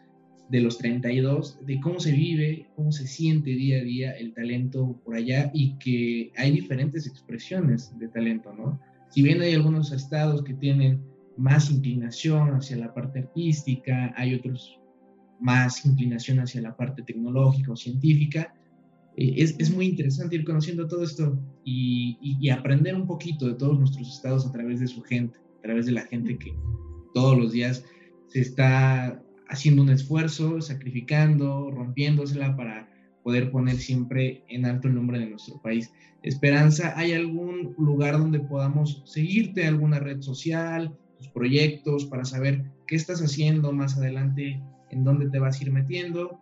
de 0.49 0.61
los 0.61 0.77
32, 0.79 1.59
de 1.65 1.79
cómo 1.79 1.99
se 1.99 2.11
vive, 2.11 2.67
cómo 2.75 2.91
se 2.91 3.07
siente 3.07 3.51
día 3.51 3.77
a 3.77 3.83
día 3.83 4.11
el 4.13 4.33
talento 4.33 4.99
por 5.05 5.15
allá 5.15 5.51
y 5.53 5.77
que 5.77 6.31
hay 6.35 6.51
diferentes 6.51 7.05
expresiones 7.05 7.97
de 7.99 8.07
talento, 8.07 8.51
¿no? 8.53 8.79
Si 9.09 9.21
bien 9.21 9.41
hay 9.41 9.53
algunos 9.53 9.91
estados 9.91 10.43
que 10.43 10.53
tienen 10.55 11.01
más 11.37 11.71
inclinación 11.71 12.49
hacia 12.49 12.77
la 12.77 12.93
parte 12.93 13.19
artística, 13.19 14.13
hay 14.17 14.35
otros 14.35 14.79
más 15.39 15.85
inclinación 15.85 16.39
hacia 16.39 16.61
la 16.61 16.75
parte 16.75 17.01
tecnológica 17.03 17.71
o 17.71 17.75
científica, 17.75 18.53
eh, 19.17 19.35
es, 19.37 19.71
muy 19.71 19.85
interesante 19.85 20.35
ir 20.35 20.45
conociendo 20.45 20.87
todo 20.87 21.03
esto 21.03 21.37
y, 21.65 22.49
aprender 22.49 22.95
un 22.95 23.05
poquito 23.05 23.47
de 23.47 23.53
todos 23.55 23.77
nuestros 23.77 24.07
estados 24.07 24.45
a 24.45 24.51
través 24.51 24.79
de 24.79 24.87
su 24.87 25.01
gente, 25.01 25.37
a 25.59 25.61
través 25.61 25.85
de 25.85 25.91
la 25.91 26.01
gente 26.01 26.37
que 26.37 26.53
todos 27.13 27.37
los 27.37 27.51
días 27.51 27.83
se 28.27 28.41
está 28.41 29.21
haciendo 29.49 29.81
un 29.81 29.89
esfuerzo, 29.89 30.61
sacrificando, 30.61 31.71
rompiéndosela 31.71 32.55
para 32.55 32.89
poder 33.23 33.51
poner 33.51 33.77
siempre 33.77 34.43
en 34.47 34.65
alto 34.65 34.87
el 34.87 34.95
nombre 34.95 35.19
de 35.19 35.27
nuestro 35.27 35.61
país. 35.61 35.91
Esperanza, 36.23 36.93
¿hay 36.95 37.13
algún 37.13 37.75
lugar 37.77 38.17
donde 38.17 38.39
podamos 38.39 39.01
seguirte, 39.05 39.65
alguna 39.65 39.99
red 39.99 40.21
social, 40.21 40.97
tus 41.17 41.27
proyectos, 41.29 42.05
para 42.05 42.25
saber 42.25 42.65
qué 42.87 42.95
estás 42.95 43.21
haciendo 43.21 43.71
más 43.73 43.97
adelante, 43.97 44.61
en 44.91 45.03
dónde 45.03 45.29
te 45.29 45.39
vas 45.39 45.59
a 45.59 45.63
ir 45.63 45.71
metiendo? 45.71 46.39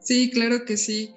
Sí, 0.00 0.30
claro 0.30 0.64
que 0.64 0.76
sí. 0.76 1.10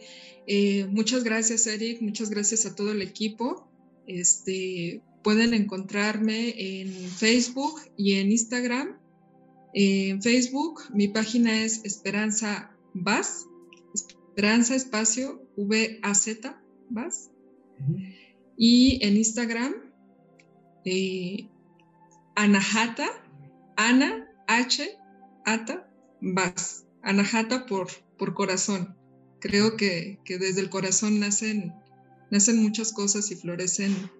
Eh, 0.48 0.88
muchas 0.90 1.24
gracias, 1.24 1.68
Eric. 1.68 2.02
Muchas 2.02 2.30
gracias 2.30 2.66
a 2.66 2.76
todo 2.76 2.92
el 2.92 3.02
equipo. 3.02 3.68
Este, 4.08 5.02
pueden 5.24 5.54
encontrarme 5.54 6.54
en 6.58 6.92
Facebook 6.92 7.80
y 7.96 8.14
en 8.14 8.32
Instagram. 8.32 9.01
En 9.74 10.22
Facebook, 10.22 10.82
mi 10.94 11.08
página 11.08 11.64
es 11.64 11.84
Esperanza 11.86 12.72
Vaz, 12.94 13.48
Esperanza 13.94 14.76
Espacio 14.76 15.42
V-A-Z, 15.56 16.62
Vaz. 16.90 17.32
Y 18.58 19.00
en 19.06 19.18
Instagram, 19.18 19.74
eh, 20.86 21.48
Anahata, 22.36 23.08
Ana 23.76 24.28
H, 24.48 24.98
Ata, 25.46 25.90
Vaz. 26.22 26.86
Anahata 27.02 27.66
por 27.66 27.88
por 28.22 28.36
corazón. 28.36 28.96
Creo 29.40 29.76
que, 29.78 30.20
desde 30.28 30.62
el 30.62 30.70
corazón 30.70 31.20
nacen, 31.20 31.74
nacen 32.30 32.62
muchas 32.62 32.94
cosas 32.94 33.32
y 33.32 33.36
florecen 33.36 34.12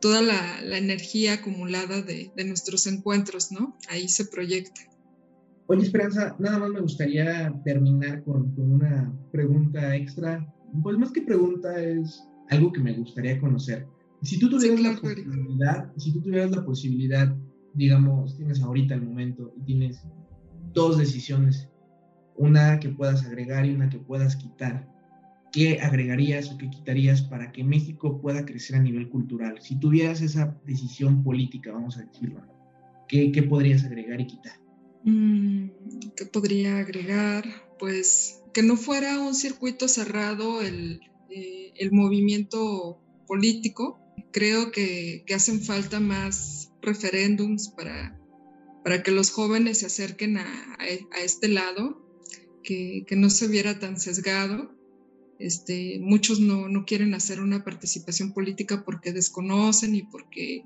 toda 0.00 0.22
la, 0.22 0.78
energía 0.78 1.34
acumulada 1.34 2.02
de, 2.02 2.32
nuestros 2.46 2.86
encuentros, 2.86 3.52
¿no? 3.52 3.76
Ahí 3.88 4.08
se 4.08 4.26
proyecta. 4.26 4.80
Oye, 5.66 5.82
Esperanza, 5.82 6.34
nada 6.38 6.58
más 6.58 6.70
me 6.70 6.80
gustaría 6.80 7.52
terminar 7.64 8.24
con, 8.24 8.54
una 8.56 9.12
pregunta 9.32 9.94
extra. 9.96 10.46
Pues 10.82 10.96
más 10.96 11.12
que 11.12 11.22
pregunta 11.22 11.80
es 11.82 12.22
algo 12.50 12.72
que 12.72 12.80
me 12.80 12.94
gustaría 12.94 13.38
conocer. 13.40 13.86
Si 14.22 14.38
tú 14.38 14.48
tuvieras 14.48 14.80
la 14.80 14.96
posibilidad, 14.96 15.92
si 15.96 16.12
tú 16.12 16.22
tuvieras 16.22 16.50
la 16.50 16.64
posibilidad, 16.64 17.36
digamos, 17.74 18.36
tienes 18.36 18.60
ahorita 18.60 18.94
el 18.94 19.02
momento 19.02 19.52
y 19.56 19.64
tienes 19.64 20.02
dos 20.72 20.98
decisiones 20.98 21.68
una 22.38 22.78
que 22.78 22.88
puedas 22.88 23.24
agregar 23.26 23.66
y 23.66 23.74
una 23.74 23.88
que 23.88 23.98
puedas 23.98 24.36
quitar. 24.36 24.88
¿Qué 25.58 25.80
agregarías 25.80 26.52
o 26.52 26.56
qué 26.56 26.70
quitarías 26.70 27.20
para 27.20 27.50
que 27.50 27.64
México 27.64 28.20
pueda 28.20 28.46
crecer 28.46 28.76
a 28.76 28.80
nivel 28.80 29.08
cultural? 29.08 29.60
Si 29.60 29.74
tuvieras 29.74 30.20
esa 30.20 30.56
decisión 30.64 31.24
política, 31.24 31.72
vamos 31.72 31.98
a 31.98 32.04
decirlo, 32.04 32.46
¿qué, 33.08 33.32
qué 33.32 33.42
podrías 33.42 33.82
agregar 33.82 34.20
y 34.20 34.28
quitar? 34.28 34.52
Mm, 35.02 35.70
¿Qué 36.16 36.26
podría 36.26 36.78
agregar? 36.78 37.44
Pues 37.76 38.40
que 38.54 38.62
no 38.62 38.76
fuera 38.76 39.18
un 39.18 39.34
circuito 39.34 39.88
cerrado 39.88 40.62
el, 40.62 41.00
eh, 41.28 41.72
el 41.74 41.90
movimiento 41.90 43.00
político. 43.26 43.98
Creo 44.30 44.70
que, 44.70 45.24
que 45.26 45.34
hacen 45.34 45.60
falta 45.60 45.98
más 45.98 46.70
referéndums 46.82 47.70
para, 47.70 48.16
para 48.84 49.02
que 49.02 49.10
los 49.10 49.32
jóvenes 49.32 49.78
se 49.78 49.86
acerquen 49.86 50.36
a, 50.36 50.76
a, 50.78 51.20
este 51.20 51.48
lado 51.48 52.00
que, 52.62 53.02
que, 53.08 53.16
no 53.16 53.28
se 53.28 53.48
viera 53.48 53.80
tan 53.80 53.98
sesgado. 53.98 54.77
Este, 55.38 55.98
muchos 56.00 56.40
no, 56.40 56.68
no, 56.68 56.84
quieren 56.84 57.14
hacer 57.14 57.40
una 57.40 57.64
participación 57.64 58.32
política 58.32 58.84
porque 58.84 59.12
desconocen 59.12 59.94
y 59.94 60.02
porque 60.02 60.64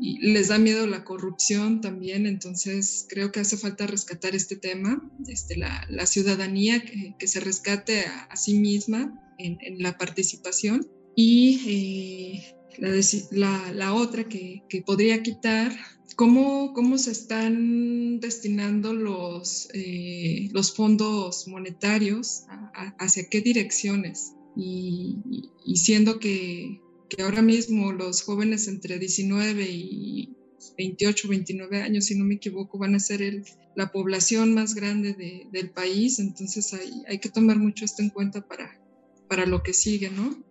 y 0.00 0.18
les 0.32 0.48
da 0.48 0.58
miedo 0.58 0.86
la 0.86 1.04
corrupción 1.04 1.80
también, 1.80 2.26
entonces 2.26 3.06
creo 3.08 3.32
que 3.32 3.40
hace 3.40 3.56
falta 3.56 3.86
rescatar 3.86 4.34
este 4.36 4.54
tema, 4.54 5.02
este, 5.26 5.56
la, 5.56 5.84
la 5.90 6.06
ciudadanía 6.06 6.80
que, 6.80 7.16
que, 7.18 7.26
se 7.26 7.40
rescate 7.40 8.02
a, 8.02 8.24
a 8.24 8.36
sí 8.36 8.58
misma 8.58 9.12
en, 9.38 9.58
en, 9.60 9.82
la 9.82 9.98
participación. 9.98 10.86
Y 11.16 11.60
eh, 11.66 12.57
la, 12.78 13.72
la, 13.72 13.94
otra 13.94 14.28
que, 14.28 14.62
que, 14.68 14.82
podría 14.82 15.22
quitar, 15.22 15.72
cómo, 16.16 16.72
cómo 16.72 16.98
se 16.98 17.12
están 17.12 18.20
destinando 18.20 18.92
los, 18.92 19.68
eh, 19.74 20.48
los 20.52 20.74
fondos 20.74 21.46
monetarios, 21.48 22.44
a, 22.48 22.72
a, 22.74 22.96
hacia 22.98 23.28
qué 23.28 23.40
direcciones. 23.40 24.34
Y, 24.56 25.18
y 25.64 25.76
siendo 25.76 26.18
que, 26.18 26.80
que, 27.08 27.22
ahora 27.22 27.42
mismo 27.42 27.92
los 27.92 28.22
jóvenes 28.22 28.66
entre 28.66 28.98
19 28.98 29.66
y 29.70 30.36
28, 30.76 31.28
29 31.28 31.82
años, 31.82 32.06
si 32.06 32.16
no 32.16 32.24
me 32.24 32.34
equivoco, 32.34 32.78
van 32.78 32.94
a 32.94 33.00
ser 33.00 33.22
el, 33.22 33.44
la 33.76 33.92
población 33.92 34.54
más 34.54 34.74
grande 34.74 35.14
de, 35.14 35.46
del 35.52 35.70
país, 35.70 36.18
entonces 36.18 36.74
hay, 36.74 37.02
hay 37.08 37.18
que 37.18 37.28
tomar 37.28 37.58
mucho 37.58 37.84
esto 37.84 38.02
en 38.02 38.10
cuenta 38.10 38.46
para, 38.46 38.80
para 39.28 39.46
lo 39.46 39.62
que 39.62 39.72
sigue, 39.72 40.10
¿no? 40.10 40.44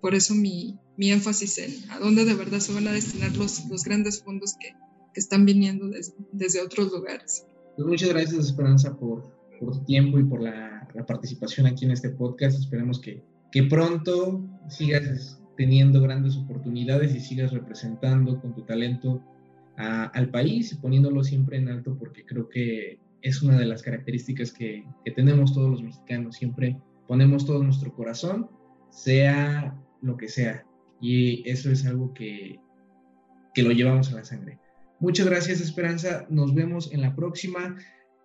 Por 0.00 0.14
eso 0.14 0.34
mi, 0.34 0.78
mi 0.96 1.10
énfasis 1.10 1.58
en 1.58 1.90
a 1.90 1.98
dónde 1.98 2.24
de 2.24 2.34
verdad 2.34 2.58
se 2.58 2.72
van 2.72 2.86
a 2.88 2.92
destinar 2.92 3.34
los, 3.36 3.66
los 3.68 3.84
grandes 3.84 4.22
fondos 4.22 4.54
que, 4.60 4.74
que 5.12 5.20
están 5.20 5.44
viniendo 5.44 5.88
desde, 5.88 6.14
desde 6.32 6.62
otros 6.62 6.92
lugares. 6.92 7.46
Pues 7.76 7.88
muchas 7.88 8.10
gracias, 8.10 8.46
Esperanza, 8.46 8.96
por, 8.96 9.32
por 9.58 9.72
tu 9.72 9.84
tiempo 9.84 10.18
y 10.18 10.24
por 10.24 10.42
la, 10.42 10.88
la, 10.94 11.06
participación 11.06 11.66
aquí 11.66 11.84
en 11.84 11.92
este 11.92 12.10
podcast. 12.10 12.58
Esperemos 12.58 13.00
que, 13.00 13.22
que 13.50 13.62
pronto 13.64 14.44
sigas 14.68 15.40
teniendo 15.56 16.00
grandes 16.02 16.36
oportunidades 16.36 17.14
y 17.14 17.20
sigas 17.20 17.52
representando 17.52 18.40
con 18.40 18.54
tu 18.54 18.62
talento 18.62 19.22
a, 19.76 20.04
al 20.04 20.30
país 20.30 20.72
y 20.72 20.76
poniéndolo 20.76 21.24
siempre 21.24 21.56
en 21.56 21.68
alto 21.68 21.96
porque 21.98 22.24
creo 22.26 22.48
que 22.48 22.98
es 23.22 23.42
una 23.42 23.56
de 23.56 23.66
las 23.66 23.82
características 23.82 24.52
que, 24.52 24.84
que 25.04 25.12
tenemos 25.12 25.54
todos 25.54 25.70
los 25.70 25.82
mexicanos. 25.82 26.36
Siempre 26.36 26.78
ponemos 27.06 27.46
todo 27.46 27.62
nuestro 27.62 27.94
corazón, 27.94 28.50
sea 28.90 29.74
lo 30.02 30.16
que 30.16 30.28
sea. 30.28 30.66
Y 31.02 31.46
eso 31.50 31.70
es 31.70 31.84
algo 31.84 32.14
que, 32.14 32.58
que 33.54 33.62
lo 33.62 33.72
llevamos 33.72 34.12
a 34.12 34.16
la 34.16 34.24
sangre. 34.24 34.58
Muchas 35.00 35.26
gracias, 35.26 35.60
Esperanza. 35.60 36.26
Nos 36.30 36.54
vemos 36.54 36.92
en 36.92 37.00
la 37.00 37.16
próxima. 37.16 37.76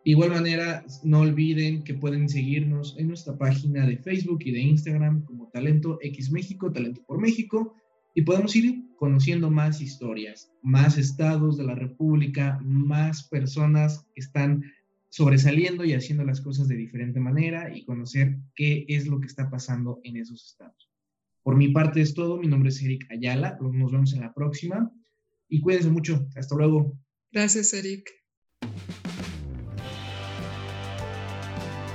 De 0.06 0.12
igual 0.12 0.30
manera, 0.30 0.86
no 1.04 1.22
olviden 1.22 1.84
que 1.84 1.96
pueden 1.96 2.30
seguirnos 2.30 2.96
en 3.00 3.08
nuestra 3.08 3.36
página 3.36 3.86
de 3.88 3.98
Facebook 3.98 4.40
y 4.46 4.52
de 4.52 4.60
Instagram 4.60 5.26
como 5.26 5.50
Talento 5.50 5.98
X 6.02 6.32
México, 6.32 6.72
Talento 6.72 7.04
por 7.06 7.20
México, 7.20 7.74
y 8.14 8.22
podemos 8.22 8.56
ir 8.56 8.84
conociendo 8.98 9.50
más 9.50 9.82
historias, 9.82 10.52
más 10.62 10.98
estados 10.98 11.58
de 11.58 11.66
la 11.66 11.76
República, 11.76 12.60
más 12.64 13.28
personas 13.28 14.06
que 14.14 14.22
están 14.22 14.64
sobresaliendo 15.10 15.84
y 15.84 15.94
haciendo 15.94 16.24
las 16.26 16.42
cosas 16.42 16.68
de 16.68 16.76
diferente 16.76 17.20
manera 17.20 17.76
y 17.76 17.86
conocer 17.86 18.38
qué 18.56 18.86
es 18.88 19.08
lo 19.08 19.20
que 19.20 19.28
está 19.28 19.50
pasando 19.50 20.00
en 20.04 20.18
esos 20.18 20.46
estados. 20.46 20.87
Por 21.48 21.56
mi 21.56 21.70
parte 21.70 22.02
es 22.02 22.14
todo. 22.14 22.36
Mi 22.36 22.48
nombre 22.48 22.68
es 22.68 22.82
Eric 22.82 23.10
Ayala. 23.10 23.58
Nos 23.62 23.90
vemos 23.90 24.14
en 24.14 24.20
la 24.20 24.34
próxima. 24.34 24.92
Y 25.48 25.62
cuídense 25.62 25.90
mucho. 25.90 26.28
Hasta 26.36 26.58
luego. 26.58 27.00
Gracias, 27.32 27.74
Eric. 27.74 28.06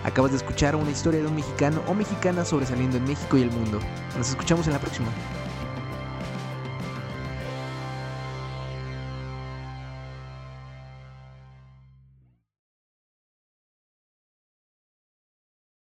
Acabas 0.05 0.31
de 0.31 0.39
escuchar 0.39 0.75
una 0.75 0.91
historia 0.91 1.21
de 1.21 1.27
un 1.27 1.35
mexicano 1.35 1.83
o 1.87 1.93
mexicana 1.93 2.47
sobresaliendo 2.47 2.97
en 2.97 3.05
México 3.05 3.37
y 3.37 3.43
el 3.43 3.51
mundo. 3.51 3.79
Nos 4.17 4.31
escuchamos 4.31 4.67
en 4.69 4.73
la 4.73 4.81
próxima. 4.81 5.13